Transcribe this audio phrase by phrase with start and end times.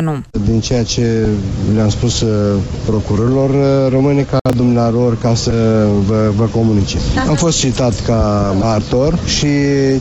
[0.00, 0.22] Nu.
[0.44, 1.26] Din ceea ce
[1.74, 6.98] le-am spus uh, procurorilor, uh, rămâne ca dumnealor ca să vă, vă comunice.
[7.28, 9.46] Am fost citat ca martor și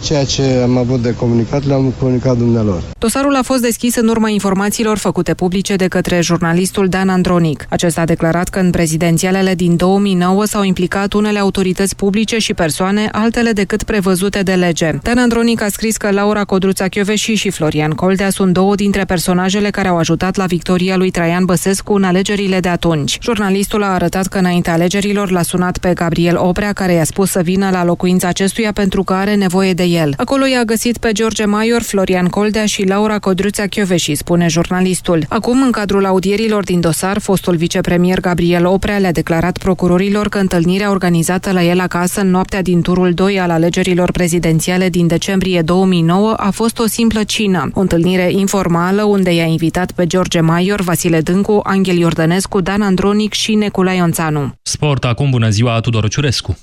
[0.01, 2.81] ceea ce am avut de comunicat le-am comunicat dumnealor.
[2.97, 7.65] Dosarul a fost deschis în urma informațiilor făcute publice de către jurnalistul Dan Andronic.
[7.69, 13.09] Acesta a declarat că în prezidențialele din 2009 s-au implicat unele autorități publice și persoane,
[13.11, 14.91] altele decât prevăzute de lege.
[15.01, 19.69] Dan Andronic a scris că Laura Codruța Chioveși și Florian Coldea sunt două dintre personajele
[19.69, 23.17] care au ajutat la victoria lui Traian Băsescu în alegerile de atunci.
[23.21, 27.41] Jurnalistul a arătat că înainte alegerilor l-a sunat pe Gabriel Oprea, care i-a spus să
[27.41, 30.13] vină la locuința acestuia pentru că are nevoie de el.
[30.17, 35.25] Acolo i-a găsit pe George Maior, Florian Coldea și Laura Codruța Chioveși, spune jurnalistul.
[35.29, 40.89] Acum, în cadrul audierilor din dosar, fostul vicepremier Gabriel Oprea le-a declarat procurorilor că întâlnirea
[40.89, 46.33] organizată la el acasă în noaptea din turul 2 al alegerilor prezidențiale din decembrie 2009
[46.37, 51.21] a fost o simplă cină, o întâlnire informală unde i-a invitat pe George Maior, Vasile
[51.21, 54.32] Dâncu, Angel Iordănescu, Dan Andronic și Nicolae Ionțanu.
[54.61, 56.57] Sport, acum bună ziua, Tudor Ciurescu.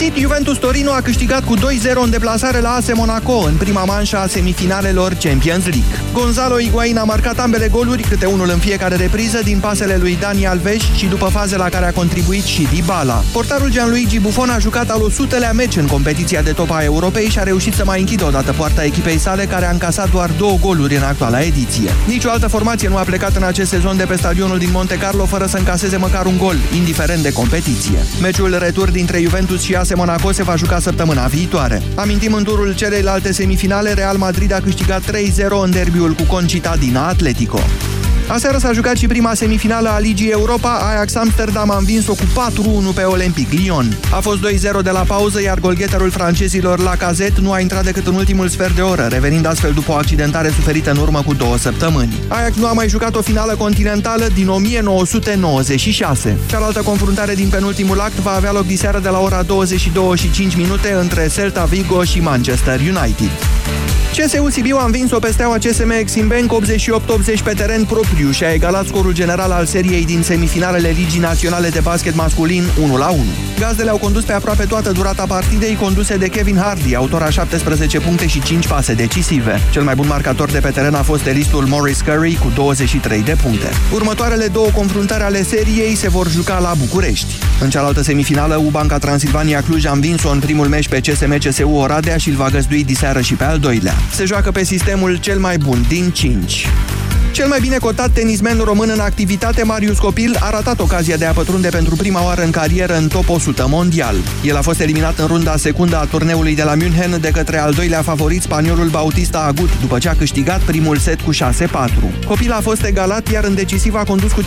[0.00, 1.60] Găsit, Juventus Torino a câștigat cu 2-0
[2.02, 6.00] în deplasare la AS Monaco în prima manșă a semifinalelor Champions League.
[6.12, 10.46] Gonzalo Higuain a marcat ambele goluri, câte unul în fiecare repriză, din pasele lui Dani
[10.46, 13.22] Alves și după faze la care a contribuit și Dybala.
[13.32, 17.38] Portarul Gianluigi Buffon a jucat al 100-lea meci în competiția de top a Europei și
[17.38, 20.96] a reușit să mai închidă odată poarta echipei sale, care a încasat doar două goluri
[20.96, 21.90] în actuala ediție.
[22.06, 24.94] Nici o altă formație nu a plecat în acest sezon de pe stadionul din Monte
[24.94, 27.98] Carlo fără să încaseze măcar un gol, indiferent de competiție.
[28.20, 31.82] Meciul retur dintre Juventus și AS Monaco se va juca săptămâna viitoare.
[31.94, 35.14] Amintim în turul celelalte semifinale, Real Madrid a câștigat 3-0
[35.62, 37.60] în derbiul cu Concitadina Atletico.
[38.30, 40.70] Aseară s-a jucat și prima semifinală a Ligii Europa.
[40.70, 42.22] Ajax Amsterdam a învins-o cu
[42.90, 43.96] 4-1 pe Olympic Lyon.
[44.12, 48.06] A fost 2-0 de la pauză, iar golgheterul francezilor la cazet nu a intrat decât
[48.06, 51.56] în ultimul sfert de oră, revenind astfel după o accidentare suferită în urmă cu două
[51.56, 52.14] săptămâni.
[52.28, 56.38] Ajax nu a mai jucat o finală continentală din 1996.
[56.46, 60.56] Cealaltă confruntare din penultimul act va avea loc diseară de la ora 22 și 5
[60.56, 63.30] minute între Celta Vigo și Manchester United.
[64.16, 66.52] CSU Sibiu a învins-o pe steaua CSM Eximbank
[67.38, 71.68] 88-80 pe teren propriu și a egalat scorul general al seriei din semifinalele Ligii Naționale
[71.68, 73.58] de Basket Masculin 1-1.
[73.58, 78.00] Gazdele au condus pe aproape toată durata partidei, conduse de Kevin Hardy, autor a 17
[78.00, 79.60] puncte și 5 pase decisive.
[79.70, 83.36] Cel mai bun marcator de pe teren a fost elistul Morris Curry cu 23 de
[83.42, 83.68] puncte.
[83.92, 87.38] Următoarele două confruntări ale seriei se vor juca la București.
[87.60, 92.16] În cealaltă semifinală, Ubanca Transilvania Cluj a învins-o în primul meci pe CSM CSU Oradea
[92.16, 93.99] și îl va găzdui diseară și pe al doilea.
[94.12, 96.66] Se joacă pe sistemul cel mai bun din 5.
[97.32, 101.32] Cel mai bine cotat tenismen român în activitate, Marius Copil, a ratat ocazia de a
[101.32, 104.14] pătrunde pentru prima oară în carieră în top 100 mondial.
[104.42, 107.72] El a fost eliminat în runda secundă a turneului de la München de către al
[107.72, 111.36] doilea favorit spaniolul Bautista Agut, după ce a câștigat primul set cu 6-4.
[112.26, 114.46] Copil a fost egalat, iar în decisiv a condus cu 5-3,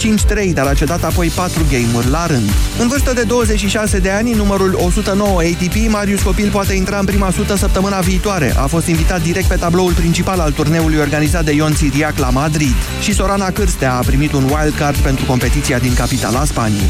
[0.53, 2.49] dar a cedat apoi 4 game-uri la rând.
[2.79, 7.31] În vârstă de 26 de ani, numărul 109 ATP, Marius Copil poate intra în prima
[7.31, 8.53] sută săptămâna viitoare.
[8.57, 12.72] A fost invitat direct pe tabloul principal al turneului organizat de Ion Siriac la Madrid
[13.01, 16.89] și Sorana Cârstea a primit un wildcard pentru competiția din capitala Spaniei.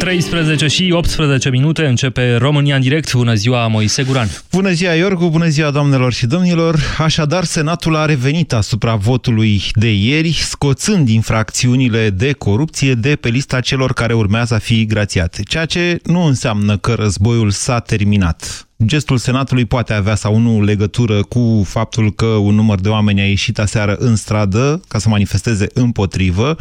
[0.00, 3.12] 13 și 18 minute începe România în direct.
[3.12, 4.28] Bună ziua, Moise Guran.
[4.52, 6.78] Bună ziua, Iorgu, bună ziua, doamnelor și domnilor.
[6.98, 13.60] Așadar, Senatul a revenit asupra votului de ieri, scoțând infracțiunile de corupție de pe lista
[13.60, 19.18] celor care urmează a fi grațiate, ceea ce nu înseamnă că războiul s-a terminat gestul
[19.18, 23.58] Senatului poate avea sau nu legătură cu faptul că un număr de oameni a ieșit
[23.58, 26.56] aseară în stradă ca să manifesteze împotrivă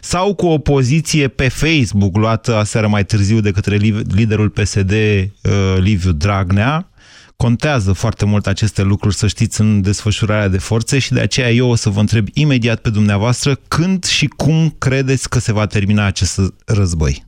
[0.00, 3.76] sau cu o poziție pe Facebook luată aseară mai târziu de către
[4.08, 5.30] liderul PSD uh,
[5.78, 6.88] Liviu Dragnea.
[7.36, 11.68] Contează foarte mult aceste lucruri, să știți, în desfășurarea de forțe și de aceea eu
[11.68, 16.04] o să vă întreb imediat pe dumneavoastră când și cum credeți că se va termina
[16.04, 17.24] acest război.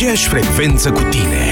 [0.00, 1.50] Aceeași frecvență cu tine.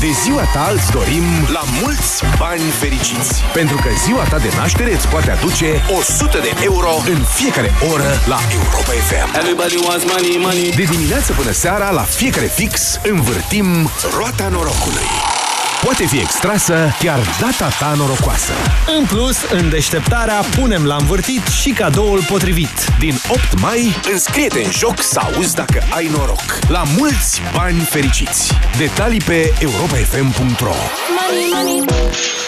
[0.00, 1.22] De ziua ta îți dorim
[1.52, 3.42] la mulți bani fericiți.
[3.52, 8.10] Pentru că ziua ta de naștere îți poate aduce 100 de euro în fiecare oră
[8.26, 9.36] la Europa FM.
[9.38, 10.72] Everybody wants money, money.
[10.76, 15.27] De dimineață până seara, la fiecare fix, învârtim roata norocului.
[15.82, 18.52] Poate fi extrasă chiar data ta norocoasă.
[18.98, 22.86] În plus, în deșteptarea punem la învârtit și cadoul potrivit.
[22.98, 26.58] Din 8 mai, înscrie-te în joc să auzi dacă ai noroc.
[26.68, 28.52] La mulți bani fericiți!
[28.78, 30.74] Detalii pe europafm.ro
[31.18, 32.47] Money, money.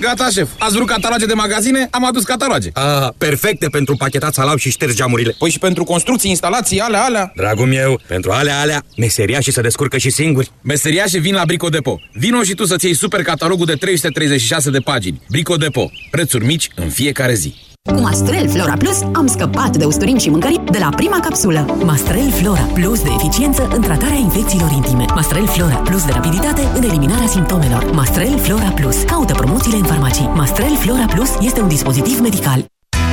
[0.00, 0.48] Gata, șef.
[0.58, 1.88] Ați vrut cataloge de magazine?
[1.90, 2.68] Am adus cataloge.
[2.72, 5.34] Ah, perfecte pentru pachetat salam și ștergi geamurile.
[5.38, 7.32] Păi și pentru construcții, instalații, alea, alea.
[7.36, 10.50] Dragul meu, pentru alea, alea, meseriașii se descurcă și singuri.
[10.62, 12.00] Meseriașii vin la Brico Depo.
[12.12, 15.22] Vino și tu să-ți iei super catalogul de 336 de pagini.
[15.28, 15.90] Brico Depo.
[16.10, 17.54] Prețuri mici în fiecare zi.
[17.88, 21.76] Cu Mastrel Flora Plus am scăpat de usturim și mâncări de la prima capsulă.
[21.84, 25.04] Mastrel Flora Plus de eficiență în tratarea infecțiilor intime.
[25.14, 27.90] Mastrel Flora Plus de rapiditate în eliminarea simptomelor.
[27.92, 29.02] Mastrel Flora Plus.
[29.02, 30.30] Caută promoțiile în farmacii.
[30.34, 32.64] Mastrel Flora Plus este un dispozitiv medical.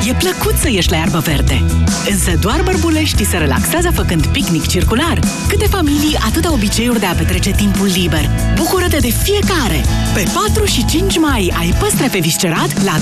[0.03, 1.63] E plăcut să ieși la iarbă verde,
[2.09, 5.19] însă doar bărbuleștii se relaxează făcând picnic circular.
[5.47, 8.30] Câte familii, atâta obiceiuri de a petrece timpul liber.
[8.56, 9.86] Bucură-te de fiecare!
[10.13, 12.95] Pe 4 și 5 mai ai păstre pe viscerat la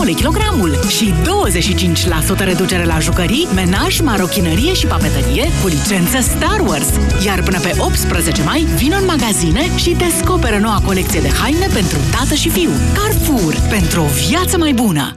[0.00, 1.14] 20,99 lei kilogramul și
[2.34, 6.88] 25% reducere la jucării, menaj, marochinărie și papetărie cu licență Star Wars.
[7.24, 11.98] Iar până pe 18 mai, vin în magazine și descoperă noua colecție de haine pentru
[12.10, 12.70] tată și fiu.
[12.94, 15.16] Carrefour, pentru o viață mai bună!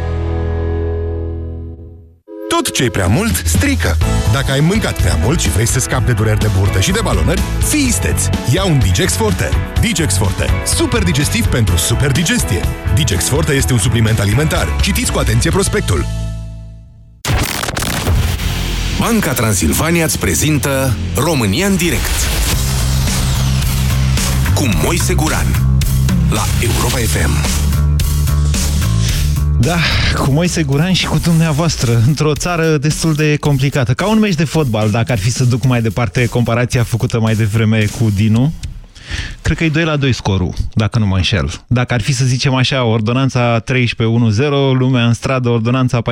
[2.61, 3.97] Tot ce e prea mult, strică.
[4.31, 6.99] Dacă ai mâncat prea mult și vrei să scapi de dureri de burtă și de
[7.03, 8.23] balonări, fii isteț!
[8.53, 9.49] Ia un Digex Forte.
[9.79, 10.45] Digex Forte.
[10.65, 12.61] Super digestiv pentru super digestie.
[12.93, 14.67] Digex Forte este un supliment alimentar.
[14.81, 16.05] Citiți cu atenție prospectul.
[18.99, 22.15] Banca Transilvania îți prezintă România în direct
[24.53, 25.47] cu Moise Guran
[26.29, 27.70] la Europa FM.
[29.61, 29.77] Da,
[30.15, 33.93] cu Moise Guran și cu dumneavoastră, într-o țară destul de complicată.
[33.93, 37.35] Ca un meci de fotbal, dacă ar fi să duc mai departe comparația făcută mai
[37.35, 38.53] devreme cu Dinu,
[39.41, 41.49] cred că e 2 la 2 scorul, dacă nu mă înșel.
[41.67, 43.63] Dacă ar fi să zicem așa, ordonanța 13-1-0,
[44.77, 46.03] lumea în stradă, ordonanța 14-1-1,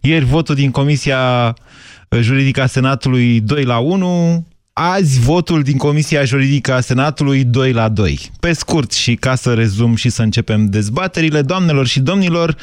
[0.00, 1.54] ieri votul din Comisia
[2.20, 7.88] Juridică a Senatului 2 la 1, Azi votul din Comisia Juridică a Senatului 2 la
[7.88, 8.30] 2.
[8.40, 12.56] Pe scurt și ca să rezum și să începem dezbaterile, doamnelor și domnilor,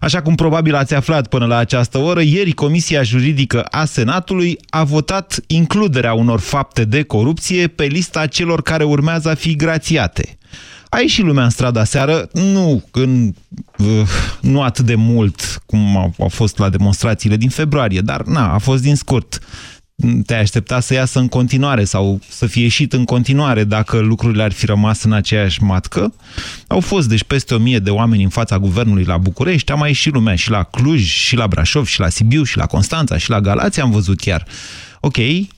[0.00, 4.84] așa cum probabil ați aflat până la această oră, ieri Comisia Juridică a Senatului a
[4.84, 10.38] votat includerea unor fapte de corupție pe lista celor care urmează a fi grațiate.
[10.88, 13.32] A ieșit lumea în strada seară, nu, în,
[13.78, 13.86] uh,
[14.40, 18.58] nu atât de mult cum a, a fost la demonstrațiile din februarie, dar na, a
[18.58, 19.38] fost din scurt
[20.26, 24.52] te-ai aștepta să iasă în continuare sau să fie ieșit în continuare dacă lucrurile ar
[24.52, 26.14] fi rămas în aceeași matcă.
[26.66, 29.88] Au fost deci peste o mie de oameni în fața guvernului la București, a mai
[29.88, 33.30] ieșit lumea și la Cluj, și la Brașov, și la Sibiu, și la Constanța, și
[33.30, 34.46] la Galați, am văzut chiar.
[35.00, 35.16] Ok,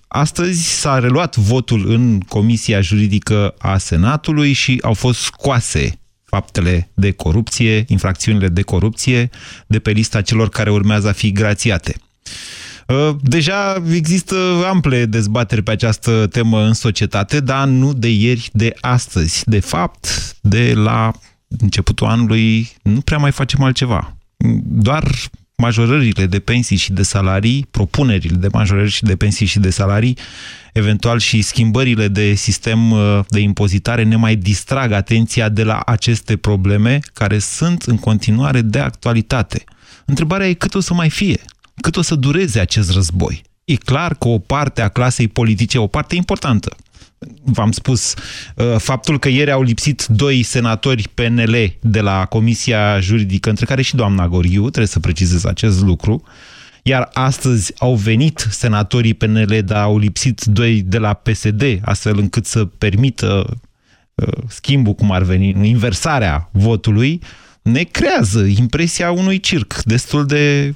[0.09, 7.11] astăzi s-a reluat votul în Comisia Juridică a Senatului și au fost scoase faptele de
[7.11, 9.31] corupție, infracțiunile de corupție,
[9.67, 11.97] de pe lista celor care urmează a fi grațiate.
[12.93, 14.37] Uh, deja există
[14.69, 19.43] ample dezbateri pe această temă în societate, dar nu de ieri, de astăzi.
[19.47, 21.13] De fapt, de la
[21.59, 24.17] începutul anului nu prea mai facem altceva.
[24.65, 25.11] Doar
[25.57, 30.19] majorările de pensii și de salarii, propunerile de majorări și de pensii și de salarii,
[30.73, 36.37] eventual și schimbările de sistem uh, de impozitare ne mai distrag atenția de la aceste
[36.37, 39.65] probleme care sunt în continuare de actualitate.
[40.05, 41.41] Întrebarea e cât o să mai fie
[41.81, 43.43] cât o să dureze acest război.
[43.65, 46.77] E clar că o parte a clasei politice, o parte importantă,
[47.43, 48.15] v-am spus,
[48.57, 53.83] uh, faptul că ieri au lipsit doi senatori PNL de la Comisia Juridică, între care
[53.83, 56.23] și doamna Goriu, trebuie să precizez acest lucru,
[56.83, 62.47] iar astăzi au venit senatorii PNL, dar au lipsit doi de la PSD, astfel încât
[62.47, 63.61] să permită
[64.49, 67.21] schimbul cum ar veni, inversarea votului,
[67.63, 70.75] ne creează impresia unui circ destul de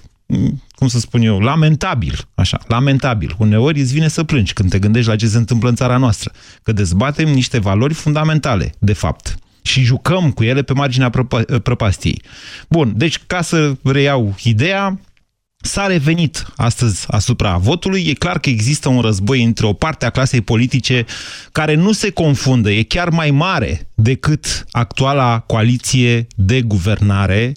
[0.77, 3.35] cum să spun eu, lamentabil, așa, lamentabil.
[3.39, 6.33] Uneori îți vine să plângi când te gândești la ce se întâmplă în țara noastră,
[6.63, 11.11] că dezbatem niște valori fundamentale, de fapt, și jucăm cu ele pe marginea
[11.63, 12.23] prăpastiei.
[12.69, 15.01] Bun, deci ca să reiau ideea,
[15.67, 18.07] S-a revenit astăzi asupra votului.
[18.07, 21.05] E clar că există un război între o parte a clasei politice
[21.53, 27.55] care nu se confundă, e chiar mai mare decât actuala coaliție de guvernare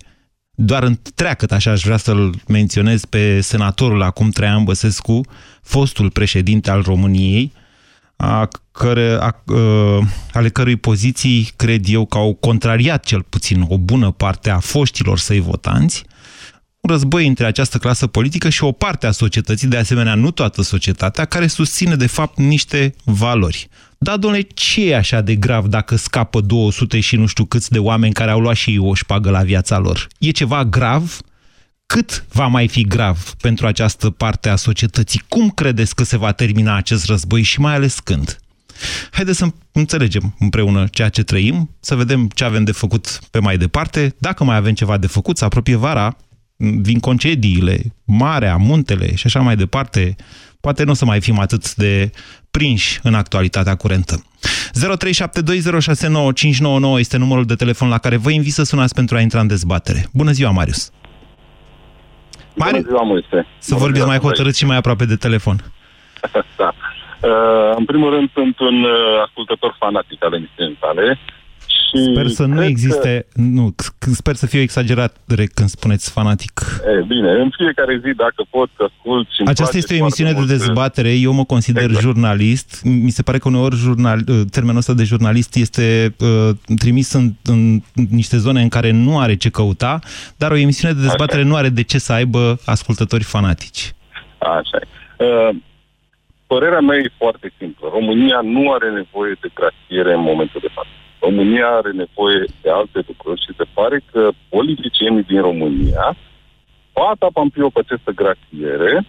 [0.62, 5.22] doar întreagăt, așa aș vrea să-l menționez pe senatorul acum Traian Băsescu,
[5.62, 7.52] fostul președinte al României,
[8.16, 9.36] a care, a, a,
[10.34, 15.18] ale cărui poziții cred eu că au contrariat cel puțin o bună parte a foștilor
[15.18, 16.10] săi votanți, un
[16.90, 21.26] război între această clasă politică și o parte a societății, de asemenea nu toată societatea,
[21.26, 23.70] care susține de fapt niște valori.
[23.98, 27.80] Da, domnule, ce e așa de grav dacă scapă 200 și nu știu câți de
[27.80, 30.08] oameni care au luat și ei o șpagă la viața lor?
[30.20, 31.18] E ceva grav?
[31.86, 35.22] Cât va mai fi grav pentru această parte a societății?
[35.28, 38.40] Cum credeți că se va termina acest război și mai ales când?
[39.12, 43.58] Haideți să înțelegem împreună ceea ce trăim, să vedem ce avem de făcut pe mai
[43.58, 44.16] departe.
[44.18, 46.18] Dacă mai avem ceva de făcut, să apropie vara,
[46.60, 50.16] vin concediile, marea, muntele și așa mai departe,
[50.62, 52.12] poate nu o să mai fim atât de
[52.52, 54.24] prinși în actualitatea curentă.
[56.96, 59.48] 0372069599 este numărul de telefon la care vă invit să sunați pentru a intra în
[59.48, 60.06] dezbatere.
[60.14, 60.92] Bună ziua, Marius!
[62.56, 63.48] Bună ziua, Moise!
[63.58, 65.58] Să vorbiți mai hotărât și mai aproape de telefon.
[66.58, 66.74] da.
[67.22, 68.92] Uh, în primul rând, sunt un uh,
[69.26, 71.20] ascultător fanatic al emisiunii tale
[71.90, 73.42] și sper să nu existe, că...
[73.42, 75.18] nu, sper să fiu exagerat
[75.54, 76.62] când spuneți fanatic.
[77.00, 80.46] E, bine, în fiecare zi, dacă pot să ascult și Aceasta este o emisiune de
[80.46, 82.02] dezbatere, eu mă consider exact.
[82.02, 82.82] jurnalist.
[82.84, 87.32] Mi se pare că uneori jurnal, uh, termenul ăsta de jurnalist este uh, trimis în,
[87.44, 90.00] în niște zone în care nu are ce căuta,
[90.38, 91.50] dar o emisiune de dezbatere Așa.
[91.50, 93.94] nu are de ce să aibă ascultători fanatici.
[94.38, 94.80] Așa
[95.18, 95.56] uh,
[96.54, 97.90] Părerea mea e foarte simplă.
[97.98, 100.90] România nu are nevoie de grațiere în momentul de față.
[101.20, 106.16] România are nevoie de alte lucruri și se pare că politicienii din România
[106.94, 109.06] bat apampiu pe această grațiere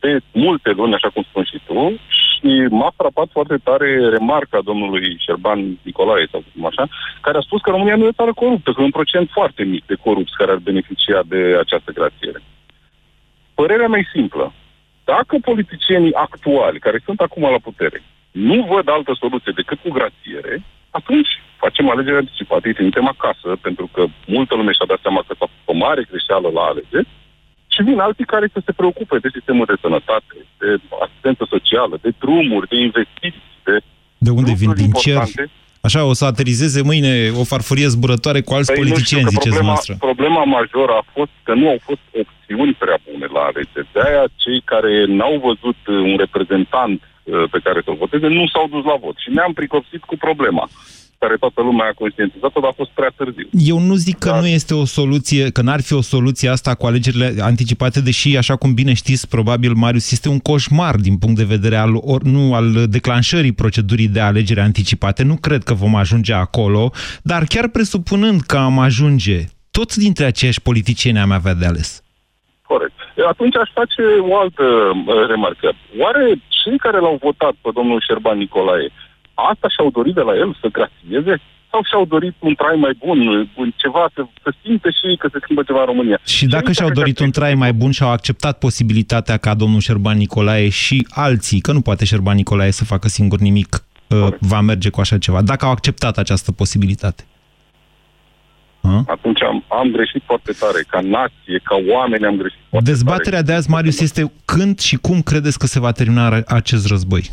[0.00, 5.16] de multe luni, așa cum spun și tu, și m-a frapat foarte tare remarca domnului
[5.18, 6.88] Șerban Nicolae, sau cum așa,
[7.20, 9.86] care a spus că România nu e țară coruptă, că e un procent foarte mic
[9.86, 12.40] de corupți care ar beneficia de această grațiere.
[13.54, 14.52] Părerea mea e simplă.
[15.04, 20.62] Dacă politicienii actuali, care sunt acum la putere, nu văd altă soluție decât cu grațiere,
[20.90, 21.30] atunci
[21.64, 24.02] facem alegeri anticipate, îi trimitem acasă, pentru că
[24.36, 27.08] multă lume și-a dat seama că s-a făcut o mare greșeală la alegeri,
[27.74, 30.68] și vin alții care să se preocupe de sistemul de sănătate, de
[31.04, 33.74] asistență socială, de drumuri, de investiții, de...
[34.18, 34.72] De unde vin?
[34.74, 35.22] Din cer?
[35.80, 39.94] Așa, o să aterizeze mâine o farfurie zburătoare cu alți păi politicieni, ziceți problema, noastră.
[39.98, 42.00] Problema majoră a fost că nu au fost
[42.50, 43.92] opțiuni prea bune la alegeri.
[43.92, 48.84] De-aia cei care n-au văzut un reprezentant Uh, pe care să-l voteze, nu s-au dus
[48.84, 49.16] la vot.
[49.18, 50.68] Și ne-am pricopsit cu problema
[51.18, 53.48] care toată lumea a conștientizat dar a fost prea târziu.
[53.52, 54.40] Eu nu zic că dar...
[54.40, 58.56] nu este o soluție, că n-ar fi o soluție asta cu alegerile anticipate, deși, așa
[58.56, 62.54] cum bine știți, probabil, Marius, este un coșmar din punct de vedere al, or, nu,
[62.54, 65.22] al declanșării procedurii de alegere anticipate.
[65.22, 66.92] Nu cred că vom ajunge acolo,
[67.22, 71.99] dar chiar presupunând că am ajunge, toți dintre aceiași politicieni am avea de ales.
[72.72, 72.96] Corect.
[73.32, 75.68] Atunci aș face o altă uh, remarcă.
[76.02, 76.24] Oare
[76.60, 78.86] cei care l-au votat pe domnul Șerban Nicolae,
[79.50, 81.34] asta și-au dorit de la el să grațieze?
[81.70, 83.18] Sau și-au dorit un trai mai bun,
[83.76, 86.18] ceva, să, să simte și ei că se schimbă ceva în România?
[86.24, 90.68] Și dacă și-au dorit un trai mai bun și-au acceptat posibilitatea ca domnul Șerban Nicolae
[90.68, 95.00] și alții, că nu poate Șerban Nicolae să facă singur nimic, uh, va merge cu
[95.00, 97.22] așa ceva, dacă au acceptat această posibilitate.
[98.90, 99.04] A?
[99.06, 103.50] Atunci am, am greșit foarte tare, ca nație, ca oameni am greșit foarte Dezbaterea tare.
[103.50, 107.24] de azi, Marius, este când și cum credeți că se va termina acest război?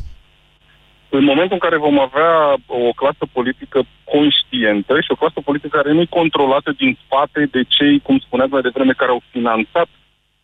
[1.09, 2.33] În momentul în care vom avea
[2.65, 3.79] o clasă politică
[4.13, 8.51] conștientă și o clasă politică care nu e controlată din spate de cei, cum spuneați
[8.51, 9.89] mai devreme, care au finanțat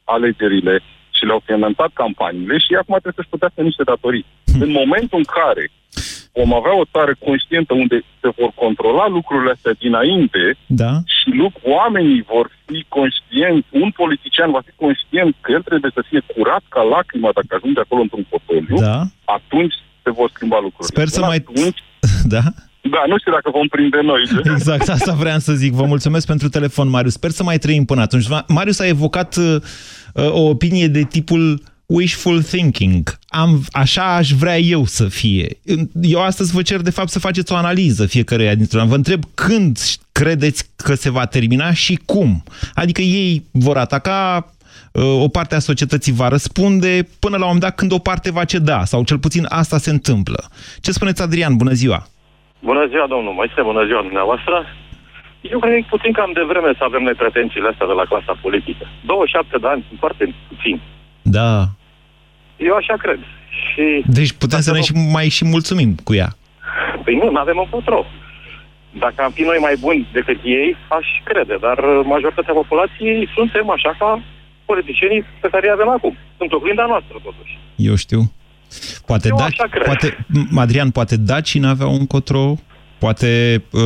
[0.03, 0.75] alegerile
[1.15, 4.25] și le-au finanțat campaniile și acum trebuie să-și plătească niște datorii.
[4.53, 4.62] Hm.
[4.65, 5.63] În momentul în care
[6.40, 10.44] vom avea o țară conștientă unde se vor controla lucrurile astea dinainte
[10.82, 10.92] da.
[11.16, 16.02] și luc, oamenii vor fi conștienți, un politician va fi conștient că el trebuie să
[16.10, 18.98] fie curat ca lacrima dacă ajunge acolo într-un fotoliu, da.
[19.38, 20.94] atunci se vor schimba lucrurile.
[20.96, 21.40] Sper să mai...
[21.48, 21.80] Atunci,
[22.36, 22.44] da?
[22.96, 24.22] Da, nu știu dacă vom prinde noi.
[24.56, 25.72] Exact, asta vreau să zic.
[25.74, 27.13] Vă mulțumesc pentru telefon, Marius.
[27.13, 28.25] Sper să mai trăim până atunci.
[28.48, 29.62] Marius a evocat uh,
[30.32, 33.04] o opinie de tipul wishful thinking.
[33.30, 35.48] Am, așa aș vrea eu să fie.
[36.02, 38.88] Eu astăzi vă cer, de fapt, să faceți o analiză fiecăruia dintre noi.
[38.88, 39.78] Vă întreb când
[40.12, 42.44] credeți că se va termina și cum.
[42.75, 44.46] Adică ei vor ataca,
[44.92, 48.32] uh, o parte a societății va răspunde, până la un moment dat când o parte
[48.32, 50.44] va ceda, sau cel puțin asta se întâmplă.
[50.82, 51.58] Ce spuneți, Adrian?
[51.58, 52.08] Bună ziua!
[52.60, 54.56] Bună ziua, domnul Maiste, bună ziua dumneavoastră.
[55.54, 58.34] Eu cred că puțin cam de vreme să avem noi pretențiile astea de la clasa
[58.46, 58.84] politică.
[59.06, 60.75] 27 de ani sunt foarte puțin.
[61.24, 61.70] Da.
[62.58, 63.20] Eu așa cred.
[63.50, 66.36] Și Deci putem să ne și mai și mulțumim cu ea.
[67.03, 68.06] Păi nu, nu avem încotro.
[69.00, 73.70] Dacă am fi noi mai buni decât ei, aș crede, dar uh, majoritatea populației suntem
[73.70, 74.22] așa ca
[74.65, 76.18] politicienii pe care îi avem acum.
[76.38, 77.58] Sunt oglinda noastră, totuși.
[77.75, 78.32] Eu știu.
[79.06, 79.86] Poate Eu da, așa cred.
[79.86, 80.25] poate,
[80.56, 82.56] Adrian, poate dacii n-aveau un cotro,
[83.06, 83.82] poate uh,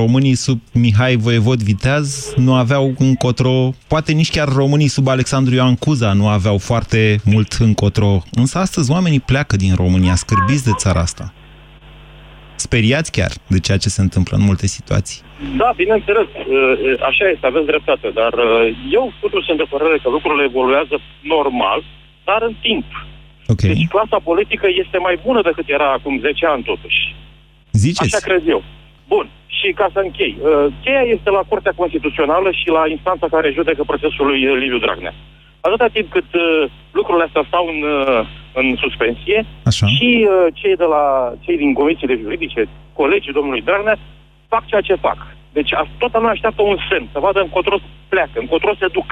[0.00, 3.56] românii sub Mihai Voievod Viteaz nu aveau un cotro,
[3.92, 7.00] poate nici chiar românii sub Alexandru Ioan Cuza nu aveau foarte
[7.32, 8.10] mult în cotro.
[8.42, 11.26] Însă astăzi oamenii pleacă din România, scârbiți de țara asta.
[12.66, 15.18] Speriați chiar de ceea ce se întâmplă în multe situații.
[15.60, 20.08] Da, bineînțeles, uh, așa este, aveți dreptate, dar uh, eu totuși sunt de părere că
[20.16, 20.96] lucrurile evoluează
[21.34, 21.80] normal,
[22.28, 22.86] dar în timp.
[23.52, 23.70] Okay.
[23.70, 27.00] Deci clasa politică este mai bună decât era acum 10 ani, totuși.
[27.82, 28.14] Ziceți?
[28.14, 28.62] Așa cred eu.
[29.08, 29.26] Bun.
[29.46, 33.82] Și ca să închei, uh, cheia este la Curtea Constituțională și la instanța care judecă
[33.86, 35.14] procesul lui uh, Liviu Dragnea.
[35.66, 38.26] Atâta timp cât uh, lucrurile astea stau în, uh,
[38.60, 39.86] în suspensie Așa.
[39.86, 41.04] și uh, cei, de la,
[41.44, 42.60] cei din comisiile juridice,
[42.92, 43.96] colegii domnului Dragnea,
[44.48, 45.18] fac ceea ce fac.
[45.52, 47.76] Deci a, toată lumea așteaptă un semn, să vadă încotro
[48.08, 49.08] pleacă, încotro se duc.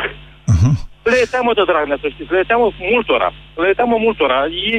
[1.11, 3.29] Le e teamă de Dragnea, să știți, le e teamă multora.
[3.63, 4.39] Le e teamă multora.
[4.73, 4.77] E,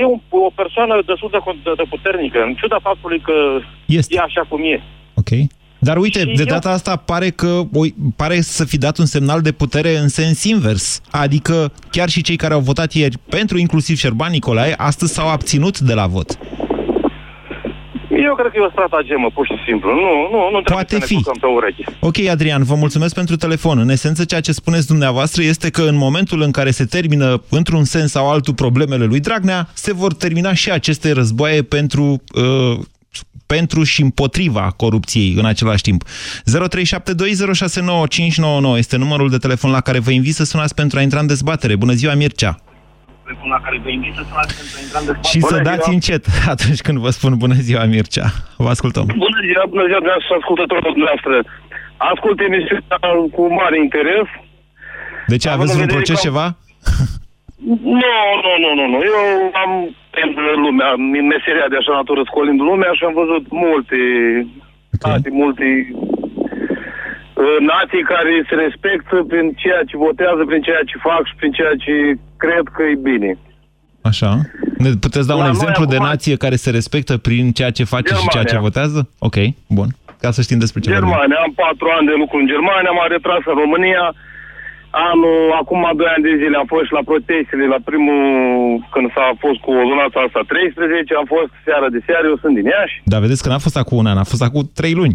[0.00, 3.34] e un, o persoană destul de, de, de puternică, în ciuda faptului că
[3.86, 4.14] Este.
[4.16, 4.76] e așa cum e.
[5.22, 5.30] Ok.
[5.78, 7.82] Dar uite, Și de eu- data asta pare că o,
[8.16, 11.00] pare să fi dat un semnal de putere în sens invers.
[11.10, 15.78] Adică chiar și cei care au votat ieri pentru inclusiv Șerban Nicolae, astăzi s-au abținut
[15.78, 16.38] de la vot.
[18.16, 19.88] Eu cred că e o stratagemă, pur și simplu.
[19.90, 21.14] Nu, nu, nu trebuie Poate să ne fi.
[21.14, 21.84] culcăm pe urechi.
[22.00, 23.78] Ok, Adrian, vă mulțumesc pentru telefon.
[23.78, 27.84] În esență, ceea ce spuneți dumneavoastră este că în momentul în care se termină, într-un
[27.84, 32.78] sens sau altul, problemele lui Dragnea, se vor termina și aceste războaie pentru, uh,
[33.46, 36.04] pentru și împotriva corupției în același timp.
[36.04, 36.08] 0372069599
[38.76, 41.76] este numărul de telefon la care vă invit să sunați pentru a intra în dezbatere.
[41.76, 42.58] Bună ziua, Mircea!
[43.54, 45.30] La care vă invit să sunați pentru a intra în dezbatere.
[45.32, 48.28] Și să dați încet atunci când vă spun bună ziua, Mircea.
[48.64, 49.06] Vă ascultăm.
[49.26, 51.34] Bună ziua, bună ziua, dumneavoastră, ascultătorul dumneavoastră.
[52.12, 52.98] Ascult emisiunea
[53.36, 54.28] cu mare interes.
[55.32, 56.46] De ce, Având aveți în vreun vedere proces că- ceva?
[58.02, 58.98] Nu, nu, nu, nu, nu.
[59.16, 59.22] Eu
[59.62, 59.72] am
[60.16, 60.90] timp în lumea,
[61.20, 64.00] în meseria de așa natură, scolind lumea și am văzut multe,
[64.94, 65.20] okay.
[65.42, 66.21] multe uh,
[67.74, 71.74] nații care se respectă prin ceea ce votează, prin ceea ce fac și prin ceea
[71.84, 71.92] ce
[72.44, 73.30] cred că e bine.
[74.10, 74.30] Așa.
[74.84, 77.72] Ne puteți da La un noi exemplu de acum- nație care se respectă prin ceea
[77.78, 78.68] ce face și ceea ce Germania.
[78.68, 78.98] votează?
[79.28, 79.36] Ok,
[79.78, 79.88] bun.
[80.22, 81.08] Ca să știm despre ce vorbim.
[81.08, 84.04] Germania, am patru ani de lucru în Germania, m-am retras în România.
[85.10, 88.20] Anul, acum doi ani de zile am fost și la protestele, la primul,
[88.94, 92.66] când s-a fost cu ordonanța asta 13, am fost seara de seară, eu sunt din
[92.74, 92.96] Iași.
[93.12, 95.14] Dar vedeți că n-a fost acum un an, a fost acum trei luni.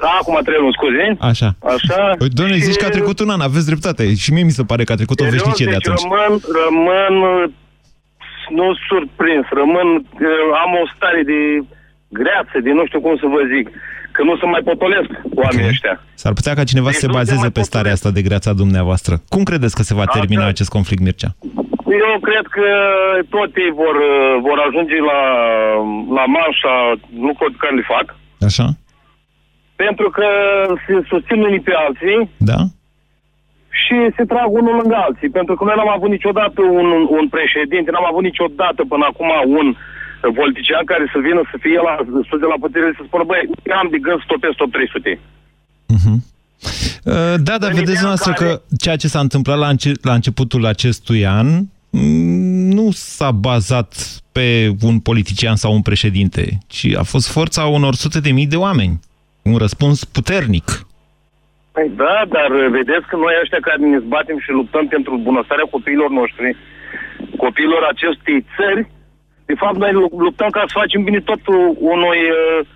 [0.00, 1.04] Acum trei luni, scuze.
[1.30, 1.48] Așa.
[1.74, 2.00] Așa.
[2.18, 4.14] Păi, doamne, zici că a trecut un an, aveți dreptate.
[4.14, 6.02] Și mie mi se pare că a trecut o Serios, veșnicie de deci atunci.
[6.02, 6.32] rămân,
[6.62, 7.14] rămân,
[8.58, 11.38] nu surprins, rămân, uh, am o stare de
[12.20, 13.66] greață, de nu știu cum să vă zic,
[14.16, 15.10] că nu se mai potolesc
[15.42, 15.94] oamenii ăștia.
[16.14, 18.22] S-ar putea ca cineva să se Deci nu se bazeze mai pe starea asta de
[18.28, 19.14] greața dumneavoastră.
[19.28, 21.30] Cum credeți că se va termina Asta- acest conflict, Mircea?
[22.04, 22.68] Eu cred că
[23.34, 25.20] tot ei vor, uh, vor ajunge la,
[26.18, 26.74] la manșa
[27.28, 28.06] lucruri care le fac,
[28.48, 28.66] Așa?
[29.82, 30.26] Pentru că
[30.84, 32.18] se susțin unii pe alții
[32.52, 32.60] Da?
[33.80, 35.30] și se trag unul lângă alții.
[35.38, 39.66] Pentru că noi n-am avut niciodată un, un președinte, n-am avut niciodată până acum un
[40.40, 41.94] politician care să vină să fie la,
[42.28, 43.42] sus de la putere și să spună, băi,
[43.80, 45.20] am de gând să topesc top 300.
[47.04, 48.48] Uh, Da, dar vedeți dumneavoastră că
[48.82, 51.46] ceea ce s-a întâmplat la, înce- la începutul acestui an
[51.90, 53.90] mm, nu s-a bazat
[54.32, 58.56] pe un politician sau un președinte, ci a fost forța unor sute de mii de
[58.56, 59.00] oameni.
[59.50, 60.66] Un răspuns puternic.
[61.74, 66.10] Păi da, dar vedeți că noi ăștia care ne zbatem și luptăm pentru bunăstarea copiilor
[66.20, 66.48] noștri,
[67.44, 68.82] copiilor acestei țări,
[69.50, 71.40] de fapt noi lu- luptăm ca să facem bine tot
[71.94, 72.66] unui, uh,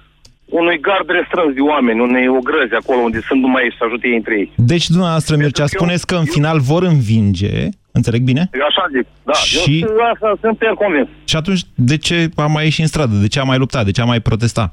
[0.60, 4.16] unui gard restrâns de oameni, unei ogrăzi acolo unde sunt numai ei să ajute ei
[4.20, 4.52] între ei.
[4.72, 7.54] Deci, dumneavoastră, Mircea, spuneți că în final vor învinge,
[7.98, 8.42] înțeleg bine?
[8.60, 9.32] Eu așa zic, da.
[9.32, 11.08] Și- Eu sunt- asta sunt pe el convins.
[11.30, 13.14] Și atunci, de ce a mai ieșit în stradă?
[13.24, 13.84] De ce a mai luptat?
[13.84, 14.70] De ce a mai protestat?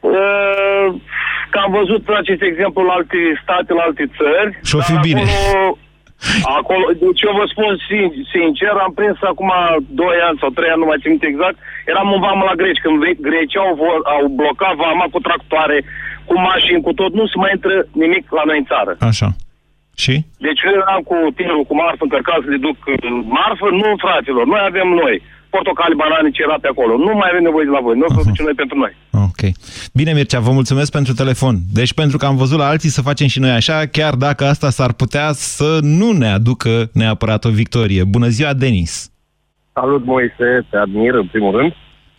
[0.00, 0.51] Uh,
[1.52, 4.50] Că am văzut acest exemplu la alte state, la alte țări.
[4.68, 5.22] Și-o fi dar bine.
[5.22, 5.78] Acolo,
[6.58, 9.50] Acolo, deci eu vă spun sin- sincer, am prins acum
[10.04, 11.56] 2 ani sau 3 ani, nu mai țin minte exact,
[11.92, 15.78] eram în vamă la greci, când ve- grecii au, vor, au blocat vama cu tractoare,
[16.28, 18.92] cu mașini, cu tot, nu se mai intră nimic la noi în țară.
[19.10, 19.28] Așa.
[20.02, 20.14] Și?
[20.46, 22.96] Deci eu eram cu tirul cu marfă încărcat să le duc uh,
[23.38, 25.14] marfă, nu fraților, noi avem noi
[25.54, 26.92] portocali, banane, cerate acolo.
[27.06, 28.18] Nu mai avem nevoie de la voi, noi uh-huh.
[28.18, 28.92] producem noi pentru noi.
[29.42, 29.52] Ok.
[29.92, 31.58] Bine, Mircea, vă mulțumesc pentru telefon.
[31.72, 34.70] Deci pentru că am văzut la alții să facem și noi așa, chiar dacă asta
[34.70, 38.04] s-ar putea să nu ne aducă neapărat o victorie.
[38.04, 39.10] Bună ziua, Denis!
[39.72, 41.72] Salut, Moise, te admir în primul rând.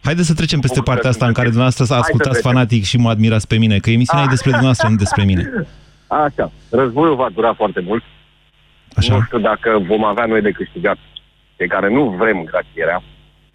[0.03, 2.51] Haideți să trecem peste partea asta în care dumneavoastră să Hai să ascultați trecem.
[2.51, 5.51] fanatic și mă admirați pe mine, că emisiunea e despre dumneavoastră, nu despre mine.
[6.07, 8.03] Așa, războiul va dura foarte mult.
[8.95, 9.15] Așa.
[9.15, 10.97] Nu știu dacă vom avea noi de câștigat,
[11.55, 13.03] pe care nu vrem grațierea.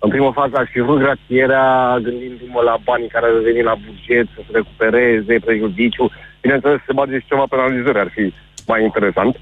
[0.05, 1.67] În primă fază aș fi vrut grațierea
[2.07, 6.05] gândindu-mă la banii care ar veni la buget, să se recupereze prejudiciu.
[6.43, 8.25] Bineînțeles, să bage și ceva penalizări, ar fi
[8.71, 9.35] mai interesant.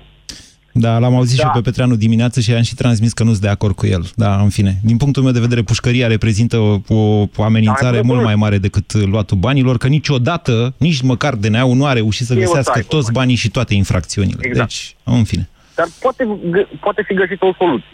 [0.79, 1.42] Da, l-am auzit Da.
[1.42, 3.87] și eu pe Petreanu dimineață și am și transmis că nu sunt de acord cu
[3.87, 4.03] el.
[4.14, 4.73] Da, în fine.
[4.83, 8.25] Din punctul meu de vedere, pușcăria reprezintă o, o, o amenințare Da, mult bun.
[8.27, 12.37] mai mare decât luatul banilor, că niciodată, nici măcar DNA-ul nu a reușit să E
[12.37, 14.38] o găsească taibă, toți banii și toate infracțiunile.
[14.40, 14.69] Exact.
[14.69, 15.49] Deci, în fine.
[15.75, 17.88] Dar poate, gă- poate fi găsită o soluție.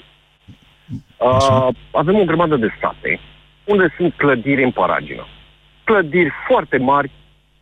[1.24, 3.20] Uh, avem o grămadă de state
[3.64, 5.26] unde sunt clădiri în paragină.
[5.84, 7.10] Clădiri foarte mari,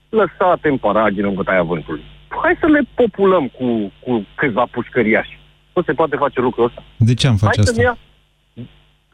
[0.08, 2.02] lăsate în paragină în bătaia vântului.
[2.42, 5.38] Hai să le populăm cu, cu câțiva pușcăriași.
[5.74, 6.82] Nu se poate face lucrul ăsta.
[6.96, 7.82] De ce am Hai face să asta?
[7.82, 7.98] ne ia,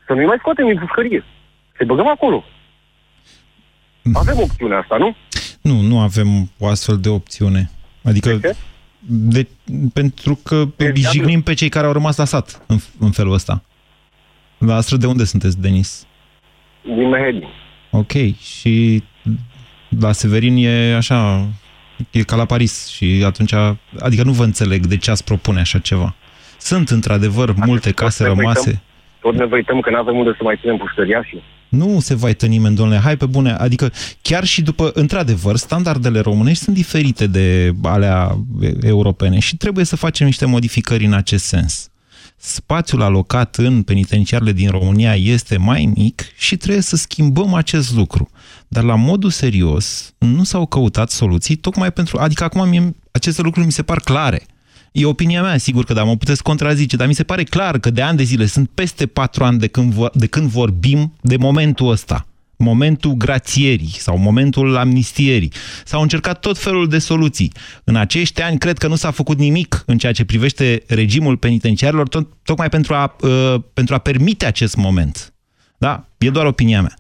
[0.06, 1.24] să nu mai scoatem din pușcărie.
[1.76, 2.44] Să băgăm acolo.
[4.14, 5.16] Avem opțiunea asta, nu?
[5.61, 7.70] Nu, nu avem o astfel de opțiune.
[8.04, 8.56] Adică, De ce?
[9.09, 9.48] de,
[9.92, 13.62] pentru că îi jignim pe cei care au rămas la sat în, în felul ăsta.
[14.66, 16.07] La astră de unde sunteți, Denis?
[16.83, 17.48] Din Mehedin.
[17.90, 19.02] Ok, și
[20.00, 21.48] la Severin e așa,
[22.11, 23.52] e ca la Paris și atunci,
[23.98, 26.14] adică nu vă înțeleg de ce ați propune așa ceva.
[26.59, 28.68] Sunt într-adevăr multe case ne rămase.
[28.68, 28.83] Uităm,
[29.20, 31.42] tot ne uităm că nu avem unde să mai ținem pușcăriașii.
[31.68, 33.50] Nu se vaită nimeni, domnule, hai pe bune.
[33.50, 38.37] Adică chiar și după, într-adevăr, standardele românești sunt diferite de alea
[38.83, 41.90] europene și trebuie să facem niște modificări în acest sens.
[42.38, 48.31] Spațiul alocat în penitenciarele din România este mai mic și trebuie să schimbăm acest lucru.
[48.68, 52.18] Dar la modul serios nu s-au căutat soluții tocmai pentru...
[52.18, 54.46] Adică acum mie, aceste lucruri mi se par clare.
[54.92, 57.90] E opinia mea, sigur că da, mă puteți contrazice, dar mi se pare clar că
[57.90, 61.37] de ani de zile sunt peste patru ani de când, vo- de când vorbim de
[61.37, 62.27] momentul ăsta.
[62.59, 65.53] Momentul grațierii sau momentul amnistierii.
[65.85, 67.53] S-au încercat tot felul de soluții.
[67.85, 72.09] În acești ani cred că nu s-a făcut nimic în ceea ce privește regimul penitenciarilor,
[72.09, 75.31] tot, tocmai pentru a, uh, pentru a permite acest moment.
[75.79, 76.05] Da?
[76.19, 76.95] E doar opinia mea.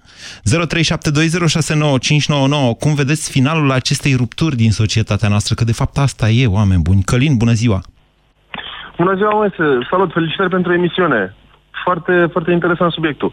[0.44, 2.78] 0372069599.
[2.78, 5.54] Cum vedeți finalul acestei rupturi din societatea noastră?
[5.54, 7.02] Că de fapt asta e, oameni buni.
[7.02, 7.80] Călin, bună ziua!
[8.96, 9.78] Bună ziua, Moise.
[9.90, 11.34] Salut, felicitări pentru emisiune.
[11.84, 13.32] Foarte, foarte interesant subiectul.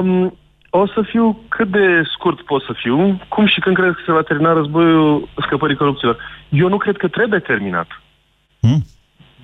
[0.00, 0.38] Um,
[0.70, 3.20] o să fiu cât de scurt pot să fiu.
[3.28, 6.16] Cum și când cred că se va termina războiul scăpării corupților?
[6.48, 7.86] Eu nu cred că trebuie terminat.
[8.60, 8.84] Hmm?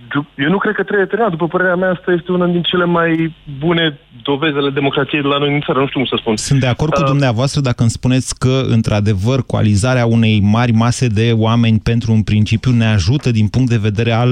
[0.09, 1.31] Du- Eu nu cred că trebuie terminat.
[1.31, 5.39] După părerea mea, asta este una din cele mai bune dovezi ale democrației de la
[5.39, 5.79] noi în țară.
[5.79, 6.37] Nu știu cum să spun.
[6.37, 11.07] Sunt de acord cu Uh, dumneavoastră dacă îmi spuneți că, într-adevăr, coalizarea unei mari mase
[11.07, 14.31] de oameni pentru un principiu ne ajută din punct de vedere al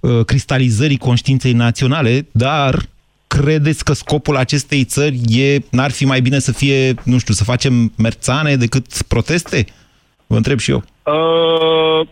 [0.00, 2.74] uh, cristalizării conștiinței naționale, dar
[3.28, 7.44] credeți că scopul acestei țări e, n-ar fi mai bine să fie, nu știu, să
[7.44, 9.64] facem merțane decât proteste?
[10.26, 10.82] Vă întreb și eu.
[11.02, 12.06] Uh,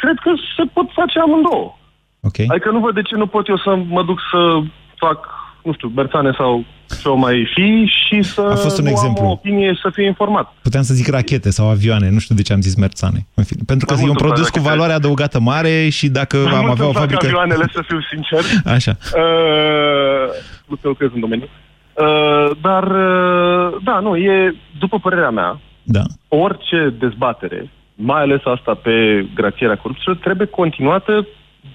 [0.00, 1.78] cred că se pot face amândouă.
[2.20, 2.46] Okay.
[2.48, 4.60] Adică nu văd de ce nu pot eu să mă duc să
[4.96, 5.18] fac,
[5.64, 6.64] nu știu, berțane sau
[7.02, 9.22] ce o mai fi și să A fost un nu exemplu.
[9.22, 10.52] am o opinie și să fiu informat.
[10.62, 13.26] Puteam să zic rachete sau avioane, nu știu de ce am zis merțane.
[13.34, 15.88] În fine, pentru că Mai e un mult îmi produs pare cu valoare adăugată mare
[15.88, 17.26] și dacă am Mult avea o îmi plac fabrică...
[17.26, 18.40] avioanele, să fiu sincer.
[18.76, 18.96] Așa.
[19.16, 20.28] Uh,
[20.66, 21.48] nu că lucrez în domeniu.
[21.94, 26.02] Uh, dar, uh, da, nu, e, după părerea mea, Da.
[26.28, 31.26] orice dezbatere, mai ales asta pe grațierea corupțiilor, trebuie continuată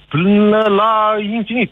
[0.09, 1.71] până la infinit.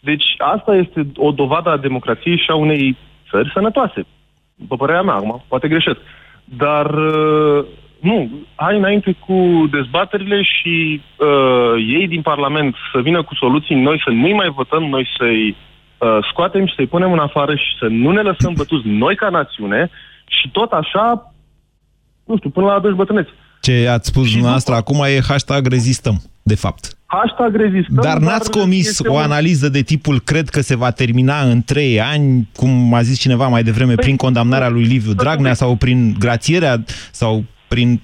[0.00, 2.96] Deci asta este o dovadă a democrației și a unei
[3.30, 4.06] țări sănătoase.
[4.54, 5.98] După părerea mea, acum, poate greșesc.
[6.44, 7.64] Dar uh,
[8.00, 14.00] nu, hai înainte cu dezbaterile și uh, ei din Parlament să vină cu soluții, noi
[14.04, 15.56] să nu-i mai votăm, noi să-i
[15.98, 19.28] uh, scoatem și să-i punem în afară și să nu ne lăsăm bătuți noi ca
[19.28, 19.90] națiune
[20.26, 21.34] și tot așa,
[22.24, 23.30] nu știu, până la adânci bătrâneți.
[23.60, 26.99] Ce ați spus dumneavoastră acum e hashtag rezistăm, de fapt.
[27.12, 30.90] Hashtag rezistăm, Dar n-ați comis este o un- analiză de tipul cred că se va
[30.90, 35.12] termina în trei ani, cum a zis cineva mai devreme, Păi, prin condamnarea lui Liviu
[35.12, 38.00] Dragnea sau prin grațierea sau prin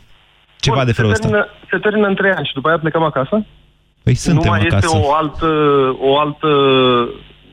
[0.60, 1.26] ceva Bun, de felul se ăsta.
[1.28, 3.46] termină, se termină în trei ani și după aia plecăm acasă?
[4.02, 4.96] Păi suntem nu mai este acasă.
[5.02, 5.46] o altă,
[6.00, 6.48] o altă...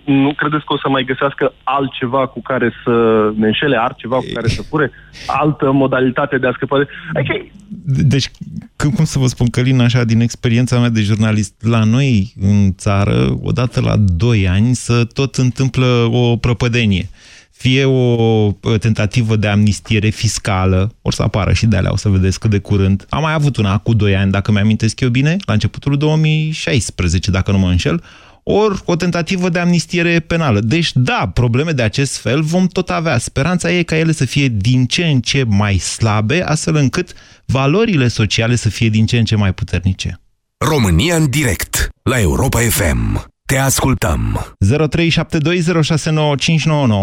[0.06, 2.92] Nu credeți că o să mai găsească altceva cu care să
[3.36, 4.92] ne înșele, altceva cu care să fure,
[5.28, 6.88] altă modalitate de a scăpa de...
[7.14, 7.46] Adică,
[7.86, 8.32] Deci,
[8.76, 12.74] cum, cum să vă spun, Călin, așa, din experiența mea de jurnalist, la noi în
[12.76, 17.10] țară, odată la 2 ani, să tot întâmplă o prăpădenie.
[17.52, 22.40] Fie o tentativă de amnistiere fiscală, or să apară și de alea, o să vedeți
[22.40, 23.06] cât de curând.
[23.10, 27.52] Am mai avut una cu 2 ani, dacă mi-amintesc eu bine, la începutul 2016, dacă
[27.52, 28.04] nu mă înșel,
[28.44, 30.60] ori o tentativă de amnistiere penală.
[30.60, 33.18] Deci, da, probleme de acest fel vom tot avea.
[33.18, 37.14] Speranța e ca ele să fie din ce în ce mai slabe, astfel încât
[37.46, 40.20] valorile sociale să fie din ce în ce mai puternice.
[40.58, 43.32] România în direct la Europa FM.
[43.46, 44.20] Te ascultăm.
[44.30, 44.36] 0372069599.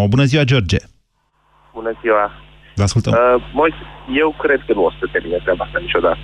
[0.08, 0.76] Bună ziua, George!
[1.74, 2.30] Bună ziua!
[2.74, 3.12] Vă ascultăm.
[3.12, 3.18] Uh,
[3.52, 3.76] Moise,
[4.22, 6.20] eu cred că nu o să termine treaba asta niciodată.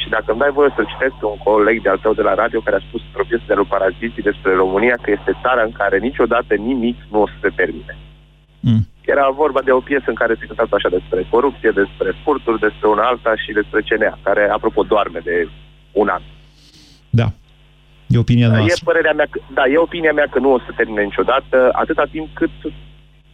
[0.00, 2.76] Și dacă îmi dai voie să citesc un coleg de-al tău de la radio care
[2.76, 6.52] a spus într-o piesă de lui Paraziții despre România că este țara în care niciodată
[6.54, 7.94] nimic nu o să se termine.
[8.60, 8.82] Mm.
[9.12, 12.88] Era vorba de o piesă în care se cânta așa despre corupție, despre furturi, despre
[12.88, 15.48] una alta și despre CNA, care, apropo, doarme de
[15.92, 16.22] un an.
[17.10, 17.26] Da.
[18.06, 18.84] E opinia E noastră.
[18.84, 22.28] părerea mea, că, da, e opinia mea că nu o să termine niciodată, atâta timp
[22.32, 22.50] cât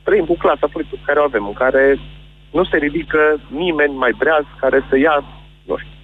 [0.02, 1.98] trăim cu clasa politică care o avem, în care
[2.52, 5.24] nu se ridică nimeni mai breaz care să ia,
[5.68, 5.95] nu știu,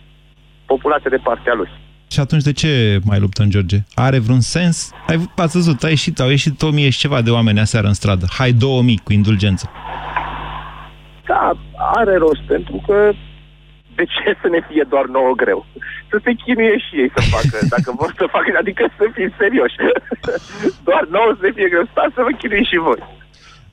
[0.75, 1.71] populația de partea lui.
[2.15, 2.71] Și atunci de ce
[3.11, 3.79] mai luptăm, George?
[4.07, 4.77] Are vreun sens?
[5.11, 8.27] Ai, ați văzut, a ieșit, au ieșit 1000 și ceva de oameni aseară în stradă.
[8.39, 9.65] Hai 2000 cu indulgență.
[11.31, 11.57] Da,
[12.01, 12.97] are rost, pentru că
[13.99, 15.61] de ce să ne fie doar nouă greu?
[16.11, 19.77] Să se chinuie și ei să facă, dacă vor să facă, adică să fim serioși.
[20.89, 23.01] doar nouă să ne fie greu, stați să vă chinui și voi.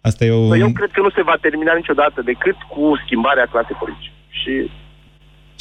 [0.10, 0.56] Asta e o...
[0.66, 4.12] Eu cred că nu se va termina niciodată decât cu schimbarea clasei politice.
[4.40, 4.54] Și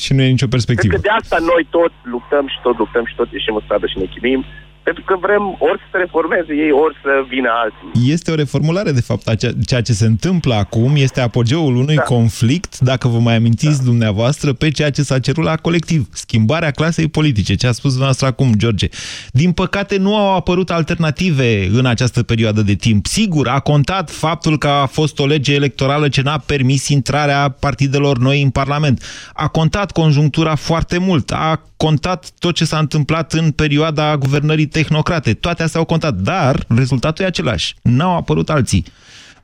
[0.05, 0.93] Și nu e nicio cred perspectivă.
[0.95, 3.99] că de asta noi tot luptăm și tot luptăm și tot ieșim în stradă și
[3.99, 4.45] ne chinuim,
[4.89, 8.13] pentru că vrem ori să se reformeze ei, ori să vină alții.
[8.13, 11.95] Este o reformulare, de fapt, a ceea ceea ce se întâmplă acum este apogeul unui
[11.95, 12.03] da.
[12.03, 13.85] conflict, dacă vă mai amintiți da.
[13.85, 16.09] dumneavoastră, pe ceea ce s-a cerut la colectiv.
[16.13, 18.89] Schimbarea clasei politice, ce a spus dumneavoastră acum, George.
[19.33, 23.07] Din păcate, nu au apărut alternative în această perioadă de timp.
[23.07, 28.19] Sigur, a contat faptul că a fost o lege electorală ce n-a permis intrarea partidelor
[28.19, 29.03] noi în Parlament.
[29.33, 31.31] A contat conjunctura foarte mult.
[31.31, 35.35] A contat tot ce s-a întâmplat în perioada guvernării tehnocrate.
[35.35, 37.75] Toate astea au contat, dar rezultatul e același.
[37.83, 38.85] N-au apărut alții.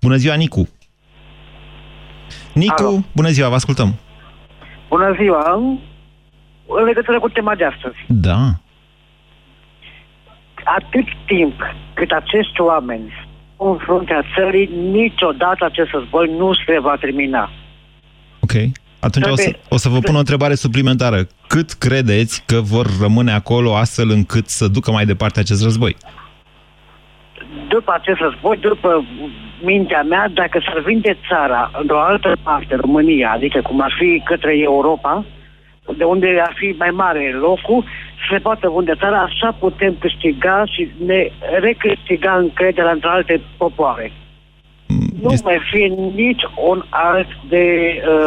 [0.01, 0.69] Bună ziua, Nicu!
[2.55, 2.99] Nicu, Alo.
[3.15, 3.95] bună ziua, vă ascultăm.
[4.89, 5.55] Bună ziua!
[6.79, 7.97] În legătură cu tema de astăzi.
[8.07, 8.41] Da.
[10.65, 11.61] Atât timp
[11.95, 13.13] cât acești oameni
[13.57, 17.51] în fruntea țării, niciodată acest război nu se va termina.
[18.41, 18.53] Ok.
[19.07, 21.19] Atunci o să, o să vă pun o întrebare suplimentară.
[21.47, 25.97] Cât credeți că vor rămâne acolo astfel încât să ducă mai departe acest război?
[27.69, 29.05] După acest război, după
[29.63, 34.59] mintea mea, dacă s-ar vinde țara într-o altă parte, România, adică cum ar fi către
[34.59, 35.25] Europa,
[35.97, 37.85] de unde ar fi mai mare locul,
[38.19, 44.13] să se poată vinde țara, așa putem câștiga și ne recâștiga încrederea între alte popoare.
[44.87, 45.87] Nu Este- mai fie
[46.25, 47.65] nici un alt de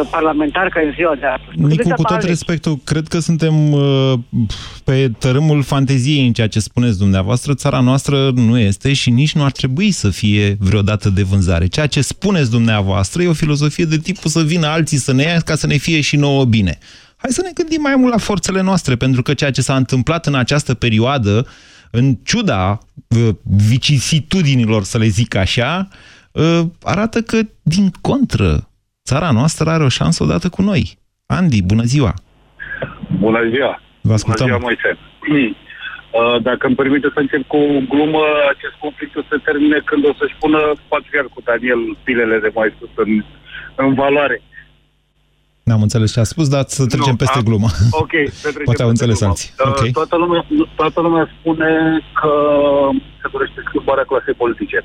[0.00, 1.56] uh, parlamentar ca în ziua de astăzi.
[1.56, 4.12] Nicu, Vedeți cu tot apare- respectul, cred că suntem uh,
[4.84, 7.54] pe tărâmul fanteziei în ceea ce spuneți dumneavoastră.
[7.54, 11.66] Țara noastră nu este și nici nu ar trebui să fie vreodată de vânzare.
[11.66, 15.40] Ceea ce spuneți dumneavoastră e o filozofie de tipul să vină alții să ne ia
[15.40, 16.78] ca să ne fie și nouă bine.
[17.16, 20.26] Hai să ne gândim mai mult la forțele noastre, pentru că ceea ce s-a întâmplat
[20.26, 21.46] în această perioadă,
[21.90, 25.96] în ciuda uh, vicisitudinilor, să le zic așa, uh,
[26.82, 28.68] arată că, din contră,
[29.04, 30.98] țara noastră are o șansă odată cu noi.
[31.26, 32.14] Andy, bună ziua!
[33.18, 33.80] Bună ziua!
[34.00, 34.46] Vă ascultăm.
[34.46, 34.90] Bună ziua, Moise!
[36.18, 38.22] Uh, Dacă îmi permite să încep cu o glumă,
[38.54, 42.74] acest conflict o să se termine când o să-și pună patriarhul Daniel pilele de mai
[42.78, 43.10] sus în,
[43.82, 44.42] în valoare.
[45.68, 47.68] N-am înțeles ce a spus, dar să trecem Nu, peste am- glumă.
[48.02, 48.12] Ok,
[48.42, 49.32] să trecem Poate au peste înțeles glumă.
[49.32, 49.50] alții.
[49.58, 49.82] Uh, Ok.
[49.98, 50.42] Toată, lumea,
[50.80, 51.70] toată lumea spune
[52.20, 52.32] că
[53.20, 54.78] se dorește schimbarea clasei politice.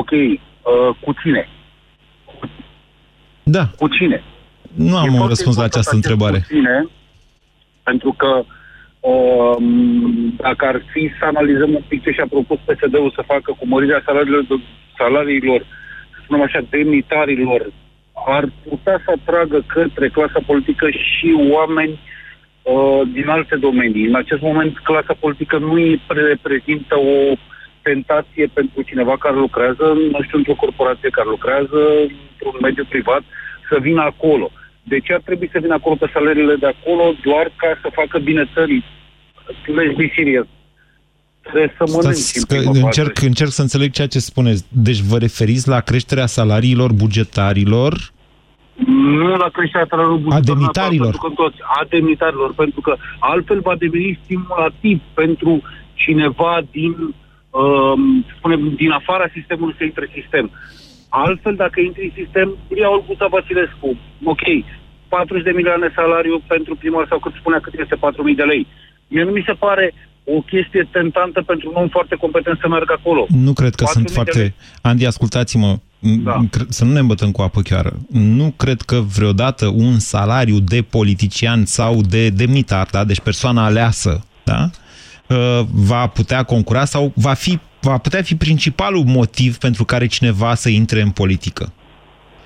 [0.00, 0.10] Ok,
[0.66, 1.48] uh, cu cine?
[3.42, 3.64] Da.
[3.78, 4.22] Cu cine?
[4.74, 6.38] Nu E am un foarte răspuns la important această acest întrebare.
[6.38, 6.88] Puține,
[7.82, 8.32] pentru că
[9.10, 13.66] um, dacă ar fi să analizăm un pic ce și-a propus PSD-ul să facă cu
[13.66, 14.44] mărirea salariilor,
[14.98, 15.60] salariilor
[16.12, 17.72] să spunem așa, demnitarilor,
[18.26, 22.00] ar putea să atragă către clasa politică și oameni
[22.62, 24.06] uh, din alte domenii.
[24.06, 27.36] În acest moment, clasa politică nu îi pre- reprezintă o
[27.88, 31.80] tentație pentru cineva care lucrează, nu știu, într-o corporație care lucrează
[32.32, 33.22] într-un mediu privat,
[33.68, 34.46] să vină acolo.
[34.92, 38.18] De ce ar trebui să vină acolo pe salariile de acolo doar ca să facă
[38.18, 38.84] bine țării?
[39.78, 40.46] Let's be serious.
[41.42, 43.26] trebuie să mănânci Stați, în că prima încerc, fază.
[43.26, 44.62] încerc să înțeleg ceea ce spuneți.
[44.86, 47.92] Deci vă referiți la creșterea salariilor bugetarilor?
[49.20, 51.10] Nu la creșterea salariului bugetar, demnitarilor.
[51.10, 55.62] Pentru că toți, a demnitarilor, pentru că altfel va deveni stimulativ pentru
[55.94, 57.25] cineva din, um, să
[58.36, 60.50] spunem, din afara sistemului să intre în sistem.
[61.08, 62.48] Altfel, dacă intri în sistem,
[62.80, 63.88] ia Olguța Vasilescu,
[64.24, 64.44] ok,
[65.08, 68.66] 40 de milioane salariu pentru primar sau cât spunea cât este 4.000 de lei.
[69.08, 72.94] Mie nu mi se pare o chestie tentantă pentru un om foarte competent să meargă
[72.98, 73.26] acolo.
[73.28, 74.38] Nu cred că 4.000 sunt de foarte...
[74.38, 74.54] lei.
[74.82, 76.40] Andy, ascultați-mă, da.
[76.68, 77.92] să nu ne îmbătăm cu apă chiară.
[78.10, 83.04] Nu cred că vreodată un salariu de politician sau de demnitar, da?
[83.04, 84.70] deci persoana aleasă, da?
[85.28, 90.54] Uh, va putea concura sau va, fi, va putea fi principalul motiv pentru care cineva
[90.54, 91.72] să intre în politică.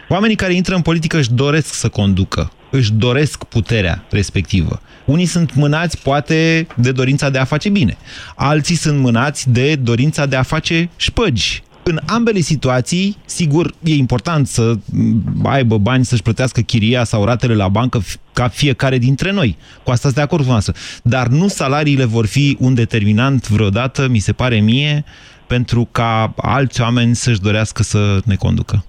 [0.08, 4.80] Oamenii care intră în politică își doresc să conducă, își doresc puterea respectivă.
[5.04, 7.96] Unii sunt mânați, poate, de dorința de a face bine.
[8.34, 11.62] Alții sunt mânați de dorința de a face șpăgi.
[11.82, 17.54] În ambele situații, sigur, e important să m, aibă bani să-și plătească chiria sau ratele
[17.54, 19.56] la bancă f- ca fiecare dintre noi.
[19.82, 20.74] Cu asta sunt de acord cu noastră.
[21.02, 25.04] Dar nu salariile vor fi un determinant vreodată, mi se pare mie,
[25.46, 28.84] pentru ca alți oameni să-și dorească să ne conducă.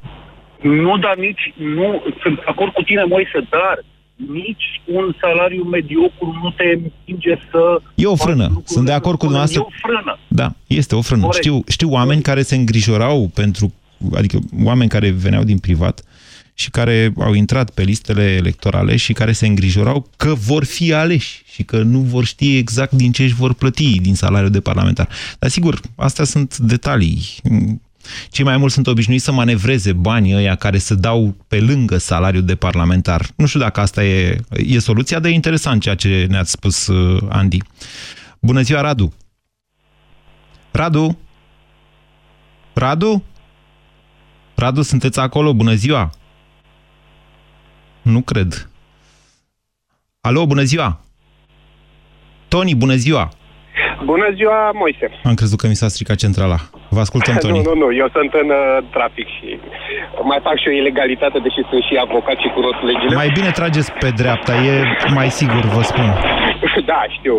[0.62, 3.84] Nu, dar nici, nu, sunt de acord cu tine, Moise, dar
[4.30, 7.82] nici un salariu mediocru nu te împinge să...
[7.96, 8.44] E o faci frână.
[8.44, 9.38] lucrurile Sunt de acord cu spune.
[9.38, 9.60] dumneavoastră.
[9.62, 10.20] E o frână.
[10.28, 11.22] Da, este o frână.
[11.22, 11.44] Corect.
[11.44, 13.74] Știu, știu oameni care se îngrijorau pentru,
[14.14, 16.04] adică oameni care veneau din privat
[16.54, 21.44] și care au intrat pe listele electorale și care se îngrijorau că vor fi aleși
[21.54, 25.10] și că nu vor ști exact din ce își vor plăti din salariul de parlamentar.
[25.40, 27.22] Dar sigur, astea sunt detalii.
[28.30, 32.44] Cei mai mulți sunt obișnuiți să manevreze banii ăia care se dau pe lângă salariul
[32.46, 33.26] de parlamentar.
[33.36, 37.22] Nu știu dacă asta e, e soluția, dar e interesant ceea ce ne-ați spus, uh,
[37.30, 37.58] Andy.
[38.40, 39.14] Bună ziua, Radu!
[40.72, 41.18] Radu?
[42.74, 43.24] Radu?
[44.56, 45.54] Radu, sunteți acolo?
[45.54, 46.10] Bună ziua!
[48.02, 48.70] Nu cred.
[50.22, 51.02] Alo, bună ziua!
[52.48, 53.32] Tony, bună ziua!
[54.06, 55.10] Bună ziua, Moise.
[55.24, 56.70] Am crezut că mi s-a stricat centrala.
[56.96, 57.60] Vă ascultăm, Tony.
[57.60, 59.48] Nu, nu, nu, eu sunt în uh, trafic și
[60.32, 63.16] mai fac și o ilegalitate, deși sunt și avocat și cunosc legile.
[63.24, 64.76] Mai bine trageți pe dreapta, e
[65.20, 66.10] mai sigur, vă spun.
[66.92, 67.38] da, știu.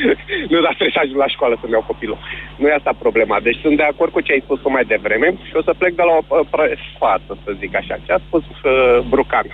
[0.52, 2.18] nu, dar trebuie să ajung la școală să-mi iau copilul.
[2.60, 3.36] Nu e asta problema.
[3.46, 5.92] Deci sunt de acord cu ce ai spus tu mai devreme și o să plec
[6.00, 7.94] de la o uh, pre- sfată, să zic așa.
[8.06, 9.46] Ce a spus uh, Brucan?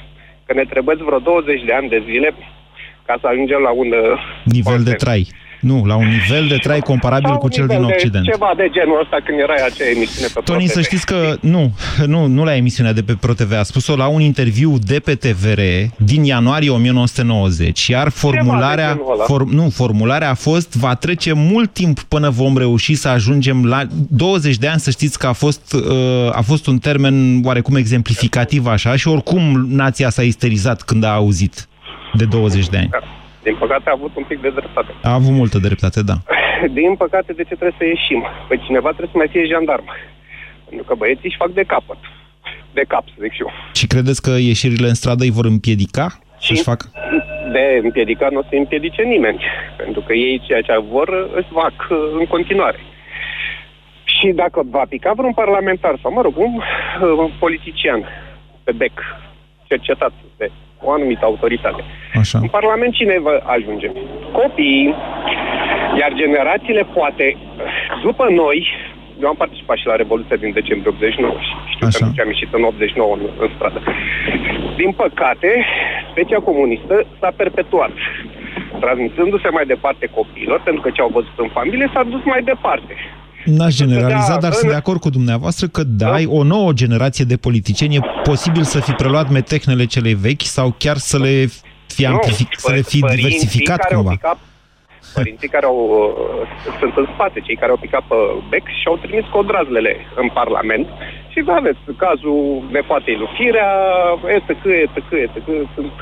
[0.46, 2.28] Că ne trebuie vreo 20 de ani de zile
[3.06, 3.88] ca să ajungem la un...
[3.92, 5.22] Uh, Nivel de trai.
[5.64, 8.24] Nu, la un nivel de trai comparabil sau cu un cel nivel din de Occident.
[8.24, 10.86] Ceva de genul ăsta când era acea emisiune pe Tony, să ProTV.
[10.86, 11.72] știți că nu,
[12.06, 15.60] nu, nu la emisiunea de pe ProTV, a spus-o la un interviu de pe TVR
[15.96, 19.24] din ianuarie 1990, iar formularea, genul ăla.
[19.24, 23.82] for, nu, formularea a fost, va trece mult timp până vom reuși să ajungem la
[24.08, 25.82] 20 de ani, să știți că a fost, uh,
[26.32, 31.68] a fost un termen oarecum exemplificativ așa și oricum nația s-a isterizat când a auzit
[32.12, 32.90] de 20 de ani.
[33.46, 34.92] Din păcate a avut un pic de dreptate.
[35.02, 36.16] A avut multă dreptate, da.
[36.80, 38.22] Din păcate, de ce trebuie să ieșim?
[38.48, 39.86] Păi cineva trebuie să mai fie jandarm.
[40.68, 42.00] Pentru că băieții își fac de capăt.
[42.72, 43.50] De cap, să zic și eu.
[43.72, 46.06] Și credeți că ieșirile în stradă îi vor împiedica
[46.38, 46.86] să-și facă?
[47.52, 49.40] De împiedicat nu o să împiedice nimeni.
[49.76, 52.80] Pentru că ei ceea ce vor își fac uh, în continuare.
[54.04, 58.00] Și dacă va pica vreun parlamentar sau, mă rog, un, uh, un politician
[58.64, 58.96] pe bec,
[59.68, 60.50] cercetat de
[60.84, 61.82] o anumită autoritate,
[62.14, 62.38] Așa.
[62.38, 63.88] în Parlament cine va ajunge?
[64.32, 64.94] Copiii,
[66.00, 67.36] iar generațiile poate,
[68.02, 68.58] după noi,
[69.22, 72.12] eu am participat și la Revoluția din decembrie 89 și știu Așa.
[72.16, 73.80] că am ieșit în 89 în, în stradă.
[74.76, 75.50] Din păcate,
[76.10, 77.94] specia comunistă s-a perpetuat,
[78.80, 82.94] transmițându-se mai departe copiilor, pentru că ce au văzut în familie s-a dus mai departe.
[83.44, 87.24] N-aș generaliza, Da, dar în- sunt de acord cu dumneavoastră că da, o nouă generație
[87.24, 91.46] de politicieni e posibil să fi preluat metehnele celei vechi sau chiar să le
[91.86, 94.14] fi, Nu, amplific, să le fi părinții diversificat care Au cumva.
[94.16, 94.38] picat,
[95.14, 98.14] părinții care au, uh, sunt în spate, cei care au picat pe
[98.50, 100.86] bec și au trimis codrazlele în Parlament.
[101.32, 102.40] Și da, aveți cazul
[102.76, 103.70] nepoatei lui Firea,
[104.36, 104.48] etc.,
[104.86, 105.36] etc., etc.,
[105.74, 105.92] sunt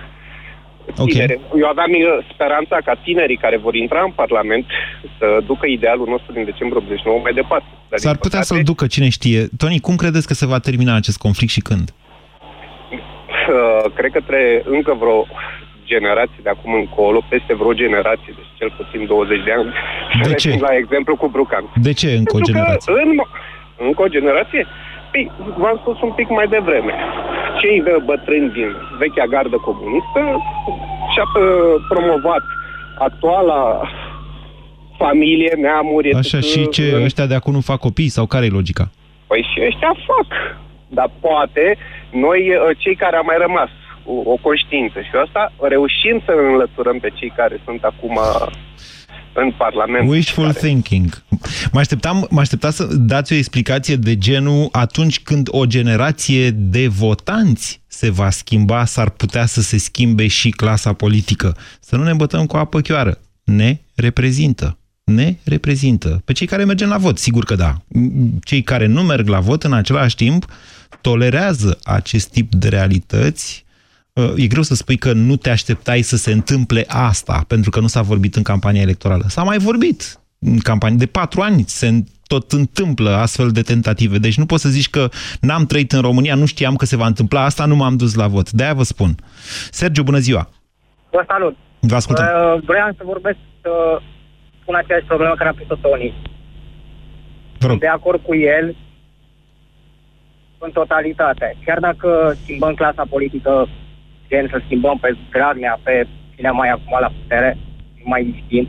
[0.98, 1.08] Ok.
[1.08, 1.40] tinere.
[1.58, 4.66] Eu aveam uh, speranța ca tinerii care vor intra în Parlament
[5.18, 7.66] să ducă idealul nostru din decembrie 89 mai departe.
[7.88, 9.40] Dar, din S-ar putea păcate, să-l ducă, cine știe.
[9.56, 11.86] Tony, cum credeți că se va termina acest conflict și când?
[12.92, 15.26] Uh, cred că trebuie încă vreo
[15.84, 19.72] generație de acum încolo, peste vreo generație, deci cel puțin 20 de ani.
[20.28, 20.50] De ce?
[20.68, 21.64] La exemplu cu Brucan.
[21.88, 22.92] De ce încă o Pentru generație?
[22.92, 23.10] Că în,
[23.86, 24.62] încă o generație?
[25.12, 26.94] Păi, v-am spus un pic mai devreme.
[27.60, 30.20] Cei de bătrâni din vechea gardă comunistă
[31.12, 32.42] și-a uh, promovat
[32.98, 33.90] actuala
[34.98, 36.14] familie, neamuri...
[36.14, 36.48] Așa, etc.
[36.48, 38.90] și ce, ăștia de acum nu fac copii sau care e logica?
[39.26, 40.28] Păi și ăștia fac.
[40.88, 41.76] Dar poate
[42.10, 43.70] noi, uh, cei care am mai rămas
[44.04, 48.18] o, o conștiință și asta, reușim să înlăturăm pe cei care sunt acum
[49.34, 50.08] în Parlament.
[50.08, 51.22] Wishful thinking.
[51.72, 56.86] Mă așteptam, mă așteptam să dați o explicație de genul atunci când o generație de
[56.86, 61.56] votanți se va schimba, s-ar putea să se schimbe și clasa politică.
[61.80, 63.18] Să nu ne bătăm cu apă chioară.
[63.44, 64.78] Ne reprezintă.
[65.04, 66.22] Ne reprezintă.
[66.24, 67.76] Pe cei care mergem la vot, sigur că da.
[68.44, 70.44] Cei care nu merg la vot în același timp
[71.00, 73.61] tolerează acest tip de realități
[74.36, 77.86] e greu să spui că nu te așteptai să se întâmple asta, pentru că nu
[77.86, 79.24] s-a vorbit în campania electorală.
[79.28, 80.96] S-a mai vorbit în campanie.
[80.96, 84.18] De patru ani se tot întâmplă astfel de tentative.
[84.18, 85.08] Deci nu poți să zici că
[85.40, 88.26] n-am trăit în România, nu știam că se va întâmpla asta, nu m-am dus la
[88.26, 88.50] vot.
[88.50, 89.14] De-aia vă spun.
[89.70, 90.48] Sergiu, bună ziua!
[91.10, 91.56] Vă salut!
[91.80, 92.24] Vă ascultăm.
[92.24, 93.70] Uh, vreau să vorbesc, să
[94.64, 96.14] pun aceeași problemă care a pus-o Tony.
[97.58, 98.76] Sunt de acord cu el
[100.58, 101.56] în totalitate.
[101.64, 103.68] Chiar dacă schimbăm clasa politică
[104.32, 107.58] gen să schimbăm pe Dragnea, pe cine mai acum la putere,
[108.02, 108.68] mai știm.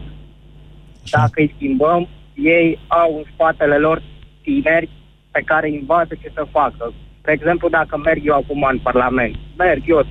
[1.11, 4.01] Dacă îi schimbăm, ei au în spatele lor
[4.41, 4.89] tineri
[5.31, 6.93] pe care îi învață ce să facă.
[7.21, 10.05] De exemplu, dacă merg eu acum în Parlament, merg eu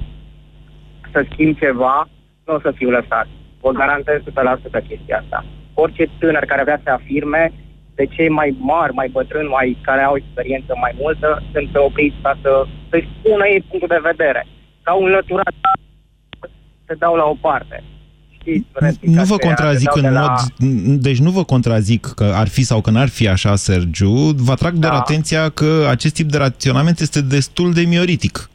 [1.12, 2.08] să schimb ceva,
[2.46, 3.26] nu o să fiu lăsat.
[3.60, 4.24] Vă garantez 100%
[4.88, 5.44] chestia asta.
[5.74, 7.52] Orice tânăr care vrea să afirme,
[7.94, 12.38] de cei mai mari, mai bătrâni, mai, care au experiență mai multă, sunt obliți ca
[12.42, 14.46] să, să-i spună ei punctul de vedere
[14.84, 15.54] s-au înlăturat,
[16.86, 17.84] se dau la o parte.
[18.40, 18.66] Știți,
[19.00, 20.30] nu vă contrazic în mod...
[21.00, 24.10] Deci nu vă contrazic că ar fi sau că n-ar fi așa, Sergiu.
[24.36, 24.98] Vă atrag doar da.
[24.98, 28.50] atenția că acest tip de raționament este destul de mioritic.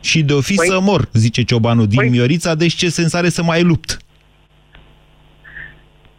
[0.00, 0.66] Și de o fi păi...
[0.66, 2.08] să mor, zice Ciobanu, din păi...
[2.08, 3.96] Miorița, deci ce sens are să mai lupt?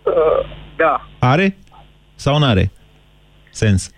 [0.03, 0.13] Uh,
[0.77, 1.07] da.
[1.19, 1.57] Are?
[2.15, 2.71] Sau nu are
[3.49, 3.91] sens?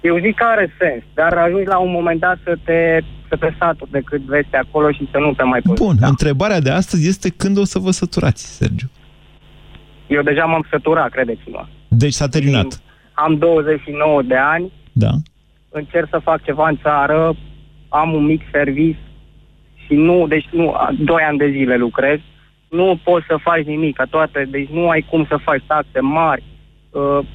[0.00, 3.00] Eu zic că are sens, dar ajungi la un moment dat să te
[3.38, 5.82] să te saturi decât vezi acolo și să nu te mai poți.
[5.82, 6.06] Bun, da.
[6.06, 8.90] întrebarea de astăzi este când o să vă săturați, Sergiu?
[10.06, 11.66] Eu deja m-am săturat, credeți-mă.
[11.88, 12.82] Deci s-a terminat.
[13.14, 14.72] Am 29 de ani.
[14.92, 15.10] Da.
[15.68, 17.36] Încerc să fac ceva în țară,
[17.88, 18.98] am un mic serviciu
[19.86, 22.18] și nu, deci nu, doi ani de zile lucrez,
[22.70, 26.53] nu poți să faci nimic, toate, deci nu ai cum să faci taxe mari, Uh,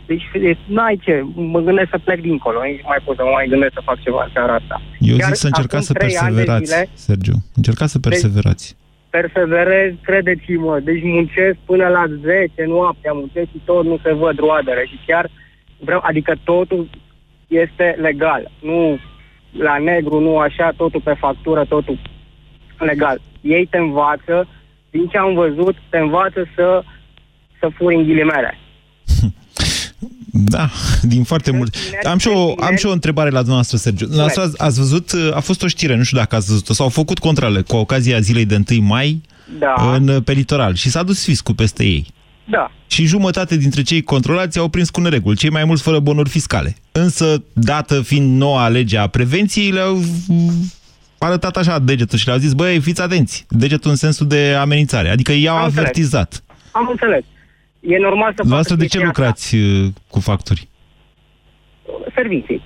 [0.06, 0.24] deci,
[0.66, 3.82] n-ai ce, mă gândesc să plec dincolo, nici mai pot să mă mai gândesc să
[3.84, 4.82] fac ceva în seara asta.
[5.00, 7.36] Eu Chiar zic să încercați să perseverați, zile, Sergiu.
[7.56, 8.68] Încercați să deci perseverați.
[8.68, 8.78] Deci,
[9.10, 14.86] perseverez, credeți-mă, deci muncesc până la 10 noaptea, muncesc și tot nu se văd roadele
[14.86, 15.30] și chiar
[15.80, 16.90] vreau, adică totul
[17.48, 19.00] este legal, nu
[19.52, 22.00] la negru, nu așa, totul pe factură, totul
[22.78, 23.22] legal.
[23.42, 24.48] Ei te învață,
[24.90, 26.84] din ce am văzut, te învață să,
[27.60, 28.58] să furi în ghilimele.
[30.32, 30.70] Da,
[31.02, 31.76] din foarte mult.
[32.04, 34.08] Am și, o, am și o întrebare la dumneavoastră, Sergiu.
[34.22, 37.62] Ați, ați văzut, a fost o știre, nu știu dacă ați văzut-o, s-au făcut controle
[37.62, 39.22] cu ocazia zilei de 1 mai
[39.60, 39.94] da.
[39.94, 42.08] în, pe litoral și s-a dus fiscul peste ei.
[42.50, 42.72] Da.
[42.88, 46.76] Și jumătate dintre cei controlați au prins cu nereguli, cei mai mulți fără bonuri fiscale.
[46.92, 50.04] Însă, dată fiind noua lege a prevenției, le-au
[51.18, 55.10] arătat așa degetul și le-au zis, băi, fiți atenți, degetul în sensul de amenințare.
[55.10, 56.44] Adică i-au avertizat.
[56.72, 57.24] Am înțeles.
[57.80, 59.68] E normal să facă de ce lucrați asta.
[59.86, 60.68] Uh, cu facturi?
[62.16, 62.62] Servicii.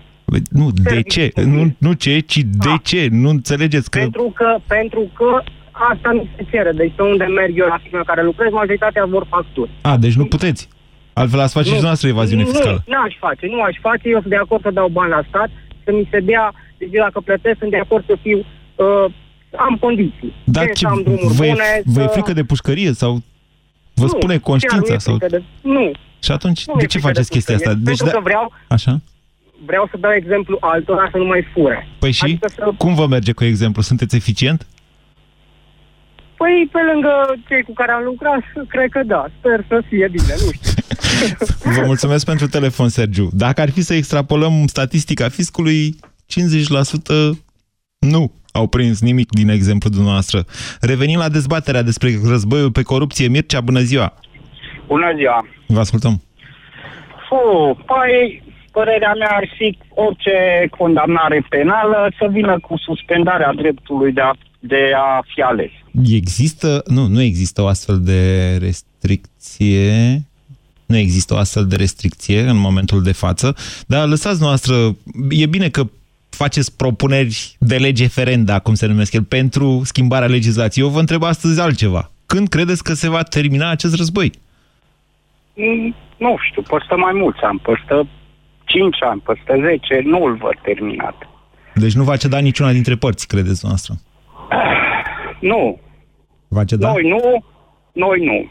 [0.49, 1.21] Nu, Servicii.
[1.21, 1.45] de ce?
[1.45, 2.79] Nu, nu ce, ci de A.
[2.83, 3.07] ce?
[3.11, 3.99] Nu înțelegeți că...
[3.99, 6.71] Pentru că, pentru că asta nu se cere.
[6.71, 9.71] Deci pe unde merg eu la firme care lucrez, majoritatea vor facturi.
[9.81, 10.69] A, deci nu puteți.
[11.13, 12.83] Altfel ați face nu, și dumneavoastră evaziune fiscală.
[12.85, 14.09] Nu, n-aș face, nu aș face.
[14.09, 15.49] Eu sunt de acord să dau bani la stat,
[15.83, 18.37] să mi se dea, deci dacă plătesc, sunt de acord să fiu,
[18.75, 19.05] uh,
[19.57, 20.33] am condiții.
[20.43, 22.01] Dar ce, am drumuri vă, bune, vă să...
[22.01, 23.21] e frică de pușcărie sau
[23.93, 24.97] Vă nu, spune conștiința?
[24.97, 25.17] Sau...
[25.17, 25.43] De...
[25.61, 25.91] Nu.
[26.19, 27.73] Și atunci, nu de ce faceți de chestia asta?
[27.73, 28.11] Deci, Pentru da...
[28.11, 29.01] că vreau, Așa?
[29.65, 31.87] vreau să dau exemplu altora să nu mai fure.
[31.99, 32.23] Păi și?
[32.23, 32.71] Adică să...
[32.77, 33.81] Cum vă merge cu exemplu?
[33.81, 34.67] Sunteți eficient?
[36.37, 37.09] Păi, pe lângă
[37.47, 39.25] cei cu care am lucrat, cred că da.
[39.37, 40.71] Sper să fie bine, nu știu.
[41.75, 43.29] Vă mulțumesc pentru telefon, Sergiu.
[43.31, 47.37] Dacă ar fi să extrapolăm statistica fiscului, 50%
[47.99, 50.45] nu au prins nimic din exemplu dumneavoastră.
[50.81, 53.27] Revenim la dezbaterea despre războiul pe corupție.
[53.27, 54.13] Mircea, bună ziua!
[54.87, 55.47] Bună ziua!
[55.67, 56.21] Vă ascultăm!
[57.27, 64.21] Fu, păi, părerea mea ar fi orice condamnare penală să vină cu suspendarea dreptului de
[64.21, 65.71] a, de a fi ales.
[66.09, 68.21] Există, nu, nu există o astfel de
[68.57, 70.21] restricție
[70.85, 73.55] nu există o astfel de restricție în momentul de față,
[73.87, 74.95] dar lăsați noastră,
[75.29, 75.87] e bine că
[76.35, 80.85] faceți propuneri de lege ferenda, cum se numesc el, pentru schimbarea legislației.
[80.85, 82.11] Eu vă întreb astăzi altceva.
[82.25, 84.31] Când credeți că se va termina acest război?
[85.53, 88.09] mm, nu știu, peste mai mulți ani, peste
[88.65, 91.15] 5 ani, peste 10, nu îl văd terminat.
[91.75, 93.93] Deci nu va ceda niciuna dintre părți, credeți noastră?
[95.39, 95.79] Nu.
[96.47, 96.87] Va ceda?
[96.87, 97.43] Noi nu,
[97.91, 98.49] noi nu.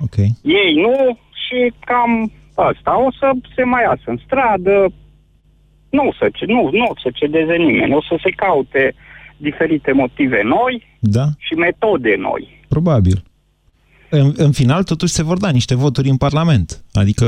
[0.00, 0.16] Ok.
[0.42, 2.98] Ei nu și cam asta.
[3.06, 4.92] O să se mai iasă în stradă,
[5.90, 8.94] nu o să, nu, nu o să cedeze nimeni, o să se caute
[9.36, 12.64] diferite motive noi Da, și metode noi.
[12.68, 13.22] probabil.
[14.08, 16.84] În, în final, totuși, se vor da niște voturi în Parlament.
[16.92, 17.24] Adică...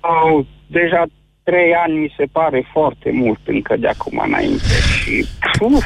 [0.00, 1.04] Au, deja
[1.42, 5.26] trei ani mi se pare foarte mult încă de acum înainte și
[5.60, 5.84] uf,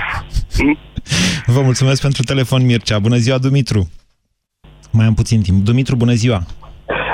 [1.46, 2.98] Vă mulțumesc pentru telefon, Mircea.
[2.98, 3.90] Bună ziua, Dumitru.
[4.92, 5.64] Mai am puțin timp.
[5.64, 6.40] Dumitru, bună ziua.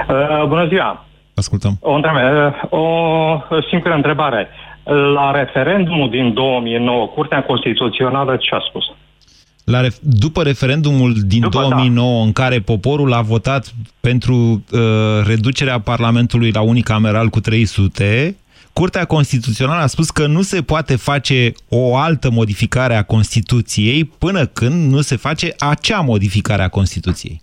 [0.09, 1.07] Uh, bună ziua!
[1.35, 1.77] Ascultăm.
[1.81, 4.49] O, întrebare, uh, o simplă întrebare.
[4.85, 8.85] La referendumul din 2009, Curtea Constituțională ce a spus?
[9.65, 14.81] La ref- după referendumul din După, 2009, în care poporul a votat pentru uh,
[15.27, 18.37] reducerea Parlamentului la unicameral cu 300,
[18.73, 24.47] Curtea Constituțională a spus că nu se poate face o altă modificare a Constituției până
[24.47, 27.41] când nu se face acea modificare a Constituției.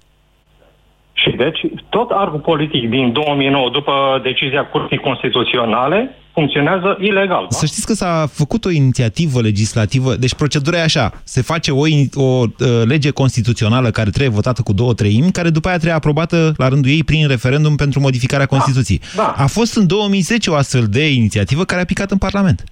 [1.14, 1.59] Și deci,
[1.89, 7.41] tot arcul politic din 2009, după decizia Curții Constituționale, funcționează ilegal.
[7.49, 7.55] Da?
[7.55, 11.88] Să știți că s-a făcut o inițiativă legislativă, deci procedura e așa, se face o,
[11.88, 12.47] in- o uh,
[12.86, 16.91] lege constituțională care trebuie votată cu două treimi, care după aia trebuie aprobată la rândul
[16.91, 19.01] ei prin referendum pentru modificarea Constituției.
[19.16, 19.34] da.
[19.38, 22.64] A fost în 2010 o astfel de inițiativă care a picat în Parlament.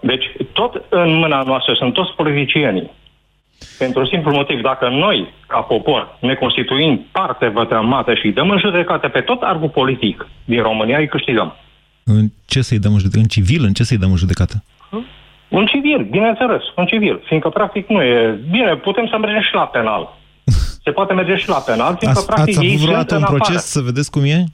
[0.00, 2.90] Deci, tot în mâna noastră sunt toți politicienii.
[3.84, 9.08] Pentru simplu motiv, dacă noi, ca popor, ne constituim parte vătămată și dăm în judecată
[9.08, 11.56] pe tot arcul politic din România, îi câștigăm.
[12.04, 13.20] În ce să-i dăm în judecată?
[13.22, 13.64] În civil?
[13.64, 14.62] În ce să-i dăm în judecată?
[15.48, 17.20] Un civil, bineînțeles, un civil.
[17.26, 18.38] Fiindcă, practic, nu e...
[18.50, 20.16] Bine, putem să mergem și la penal.
[20.84, 23.26] Se poate merge și la penal, fiindcă, Ați, practic, ați ei avut vreodată sunt un
[23.30, 23.70] în proces afară.
[23.76, 24.44] să vedeți cum e?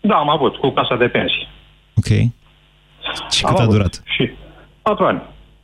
[0.00, 1.48] Da, am avut, cu casa de pensii.
[1.96, 2.06] Ok.
[3.34, 3.74] Și Am cât a avut.
[3.74, 4.02] durat?
[4.04, 4.30] Și
[4.82, 5.22] patru ani.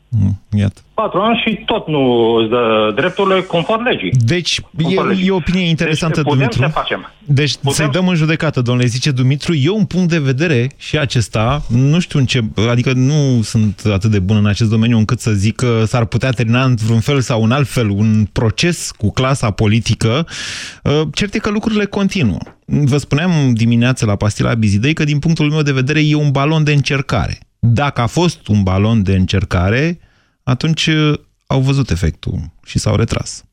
[0.08, 0.80] Mm, Iată.
[0.94, 4.12] Patru ani și tot nu îți dă drepturile conform legii.
[4.24, 6.62] Deci, e, e o opinie interesantă, deci, putem Dumitru.
[6.62, 7.12] să facem.
[7.24, 9.54] Deci să-i dăm în judecată, domnule, zice Dumitru.
[9.54, 14.10] Eu un punct de vedere și acesta, nu știu în ce, adică nu sunt atât
[14.10, 17.42] de bun în acest domeniu încât să zic că s-ar putea termina într-un fel sau
[17.42, 20.26] un alt fel un proces cu clasa politică.
[20.82, 22.38] Uh, Cert e că lucrurile continuă.
[22.64, 26.64] Vă spuneam dimineața la pastila Bizidei că din punctul meu de vedere e un balon
[26.64, 27.38] de încercare.
[27.58, 29.98] Dacă a fost un balon de încercare,
[30.42, 33.44] atunci uh, au văzut efectul și s-au retras.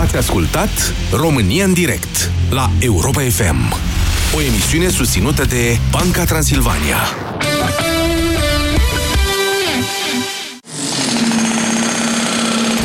[0.00, 3.74] Ați ascultat România în direct la Europa FM.
[4.36, 6.96] O emisiune susținută de Banca Transilvania.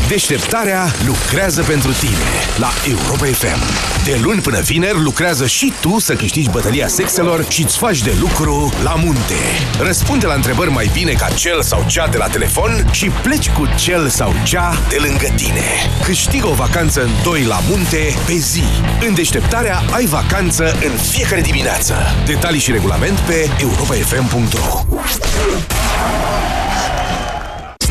[0.07, 3.94] Deșteptarea lucrează pentru tine la Europa FM.
[4.05, 8.13] De luni până vineri lucrează și tu să câștigi bătălia sexelor și îți faci de
[8.19, 9.35] lucru la munte.
[9.79, 13.67] Răspunde la întrebări mai bine ca cel sau cea de la telefon și pleci cu
[13.77, 15.63] cel sau cea de lângă tine.
[16.03, 18.63] Câștigă o vacanță în doi la munte pe zi.
[19.07, 21.95] În deșteptarea ai vacanță în fiecare dimineață.
[22.25, 24.85] Detalii și regulament pe europafm.ro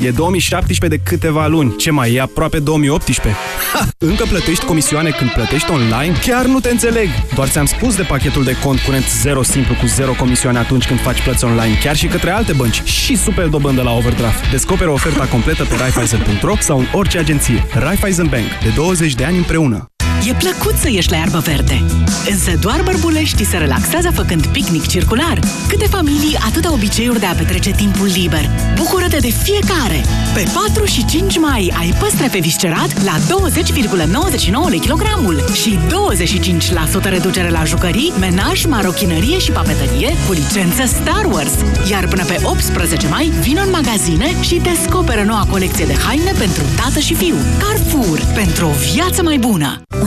[0.00, 1.76] E 2017 de câteva luni.
[1.76, 3.36] Ce mai e aproape 2018?
[3.72, 3.88] Ha!
[3.98, 6.14] Încă plătești comisioane când plătești online?
[6.26, 7.08] Chiar nu te înțeleg!
[7.34, 11.00] Doar ți-am spus de pachetul de cont curent 0 simplu cu 0 comisioane atunci când
[11.00, 14.50] faci plăți online, chiar și către alte bănci și super dobândă la overdraft.
[14.50, 17.66] Descoperă oferta completă pe Raiffeisen.ro sau în orice agenție.
[17.74, 18.58] Raiffeisen Bank.
[18.62, 19.90] De 20 de ani împreună.
[20.28, 21.84] E plăcut să ieși la iarbă verde.
[22.30, 25.38] Însă doar bărbuleștii se relaxează făcând picnic circular.
[25.68, 28.50] Câte familii, atâta obiceiuri de a petrece timpul liber.
[28.74, 30.04] Bucură-te de fiecare!
[30.34, 33.16] Pe 4 și 5 mai ai păstre pe viscerat la
[34.66, 35.78] 20,99 lei kilogramul și
[37.00, 41.54] 25% reducere la jucării, menaj, marochinărie și papetărie cu licență Star Wars.
[41.90, 46.62] Iar până pe 18 mai, vino în magazine și descoperă noua colecție de haine pentru
[46.76, 47.34] tată și fiu.
[47.58, 49.82] Carrefour, pentru o viață mai bună!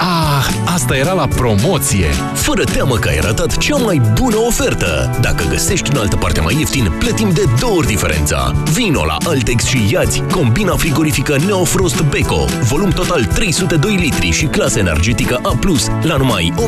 [0.00, 2.06] Ah, asta era la promoție!
[2.34, 5.18] Fără teamă că ai ratat cea mai bună ofertă!
[5.20, 8.52] Dacă găsești în altă parte mai ieftin, plătim de două ori diferența.
[8.72, 14.78] Vino la Altex și iați combina frigorifică Neofrost Beko, volum total 302 litri și clasă
[14.78, 15.58] energetică A+,
[16.02, 16.64] la numai 1299,9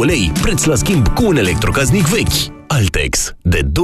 [0.00, 2.52] lei, preț la schimb cu un electrocaznic vechi.
[2.66, 3.80] Altex, de două